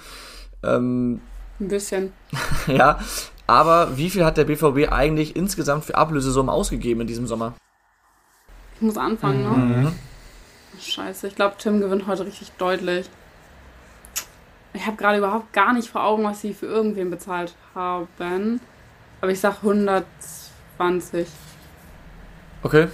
[0.64, 1.20] Ähm,
[1.60, 2.12] Ein bisschen.
[2.66, 2.98] ja,
[3.46, 7.54] aber wie viel hat der BVB eigentlich insgesamt für Ablösesummen ausgegeben in diesem Sommer?
[8.76, 9.42] Ich muss anfangen,
[9.82, 9.92] ne?
[10.80, 13.08] Scheiße, ich glaube, Tim gewinnt heute richtig deutlich.
[14.72, 18.60] Ich habe gerade überhaupt gar nicht vor Augen, was sie für irgendwen bezahlt haben.
[19.22, 21.26] Aber ich sag 120.
[22.64, 22.88] Okay,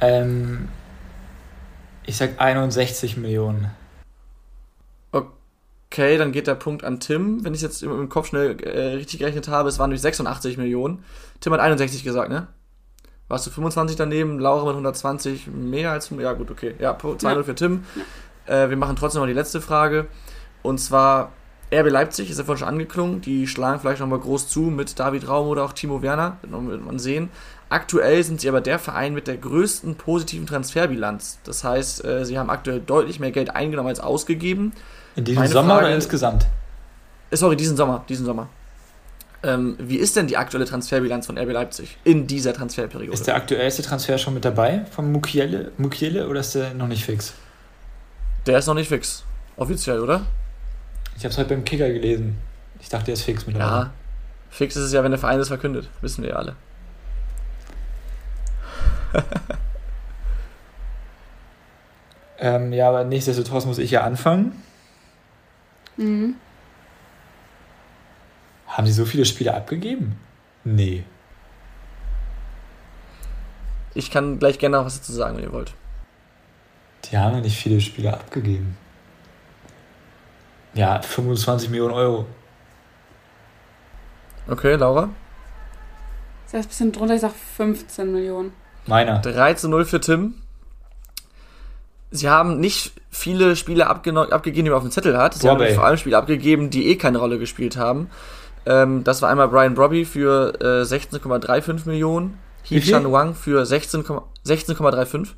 [0.00, 0.68] Ähm,
[2.04, 3.70] ich sag 61 Millionen.
[5.12, 7.42] okay, dann geht der Punkt an Tim.
[7.44, 10.58] Wenn ich jetzt im, im Kopf schnell äh, richtig gerechnet habe, es waren durch 86
[10.58, 11.02] Millionen.
[11.40, 12.48] Tim hat 61 gesagt, ne?
[13.28, 16.10] Warst du 25 daneben, Laura mit 120, mehr als...
[16.10, 16.74] Ja gut, okay.
[16.78, 17.42] Ja, 2-0 Ja.
[17.42, 17.84] für Tim.
[18.44, 20.06] Äh, wir machen trotzdem noch die letzte Frage.
[20.62, 21.32] Und zwar
[21.72, 23.20] RB Leipzig, ist ja vorhin schon angeklungen.
[23.20, 26.36] Die schlagen vielleicht nochmal groß zu mit David Raum oder auch Timo Werner.
[26.42, 27.28] Das wird man sehen.
[27.68, 31.38] Aktuell sind sie aber der Verein mit der größten positiven Transferbilanz.
[31.42, 34.72] Das heißt, äh, sie haben aktuell deutlich mehr Geld eingenommen als ausgegeben.
[35.16, 36.46] In diesem Meine Sommer Frage- oder insgesamt?
[37.30, 38.48] Äh, sorry, diesen Sommer, diesen Sommer.
[39.42, 43.12] Ähm, wie ist denn die aktuelle Transferbilanz von RB Leipzig in dieser Transferperiode?
[43.12, 47.04] Ist der aktuellste Transfer schon mit dabei von Mukiele, Mukiele oder ist der noch nicht
[47.04, 47.34] fix?
[48.46, 49.24] Der ist noch nicht fix.
[49.56, 50.22] Offiziell, oder?
[51.16, 52.38] Ich habe es heute beim Kicker gelesen.
[52.80, 53.90] Ich dachte, der ist fix mit Ja.
[54.50, 55.88] Fix ist es ja, wenn der Verein das verkündet.
[56.00, 56.56] Wissen wir ja alle.
[62.38, 64.62] Ähm, ja, aber nichtsdestotrotz muss ich ja anfangen.
[65.96, 66.34] Mhm.
[68.66, 70.18] Haben sie so viele Spiele abgegeben?
[70.64, 71.04] Nee.
[73.94, 75.72] Ich kann gleich gerne noch was dazu sagen, wenn ihr wollt.
[77.04, 78.76] Die haben ja nicht viele Spiele abgegeben.
[80.76, 82.26] Ja, 25 Millionen Euro.
[84.46, 85.08] Okay, Laura?
[86.44, 88.52] Ich sag ein bisschen drunter, ich sag 15 Millionen.
[88.86, 89.18] Meiner.
[89.18, 90.34] 3 zu 0 für Tim.
[92.10, 95.34] Sie haben nicht viele Spiele abgegeben, die man auf dem Zettel hat.
[95.34, 95.74] Sie haben Robbie.
[95.74, 98.10] vor allem Spiele abgegeben, die eh keine Rolle gespielt haben.
[98.66, 102.38] Ähm, das war einmal Brian Brobby für äh, 16,35 Millionen.
[102.62, 102.92] Hee Wie viel?
[102.92, 105.28] Chan Wang für 16,- 16,35.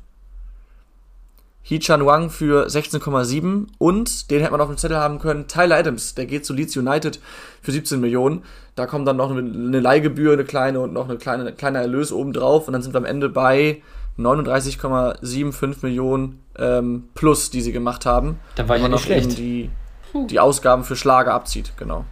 [1.61, 5.75] Hee Chan Wang für 16,7 und den hätte man auf dem Zettel haben können, Tyler
[5.77, 7.19] Adams, der geht zu Leeds United
[7.61, 8.43] für 17 Millionen.
[8.75, 11.79] Da kommt dann noch eine, eine Leihgebühr, eine kleine und noch eine kleine, ein kleiner
[11.79, 13.81] Erlös oben drauf und dann sind wir am Ende bei
[14.17, 18.39] 39,75 Millionen ähm, plus, die sie gemacht haben.
[18.55, 19.37] Da war ich ja Wenn man nicht noch eben schlecht.
[19.37, 19.69] die,
[20.27, 22.05] die Ausgaben für Schlager abzieht, genau.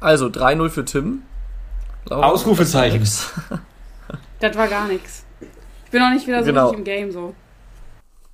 [0.00, 1.22] Also 3-0 für Tim.
[2.06, 3.00] Laura, Ausrufezeichen.
[3.00, 3.60] das war nix.
[4.40, 5.24] Das war gar nichts.
[5.84, 6.68] Ich bin noch nicht wieder so Genau.
[6.70, 7.34] richtig im Game so.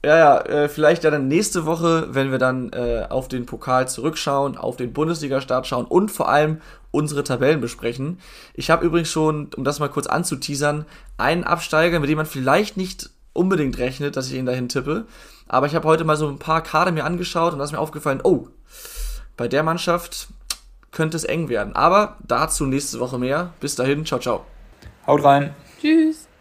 [0.06, 3.88] Ja, ja, äh, vielleicht ja dann nächste Woche, wenn wir dann äh, auf den Pokal
[3.88, 6.60] zurückschauen, auf den Bundesliga-Start schauen und vor allem
[6.92, 8.20] unsere Tabellen besprechen.
[8.54, 10.84] Ich habe übrigens schon, um das mal kurz anzuteasern,
[11.16, 15.06] einen Absteiger, mit dem man vielleicht nicht unbedingt rechnet, dass ich ihn dahin tippe.
[15.48, 17.80] Aber ich habe heute mal so ein paar Kader mir angeschaut und da ist mir
[17.80, 18.46] aufgefallen, oh,
[19.36, 20.28] bei der Mannschaft
[20.92, 21.74] könnte es eng werden.
[21.74, 23.54] Aber dazu nächste Woche mehr.
[23.58, 24.46] Bis dahin, ciao, ciao.
[25.04, 25.56] Haut rein.
[25.80, 26.25] Tschüss.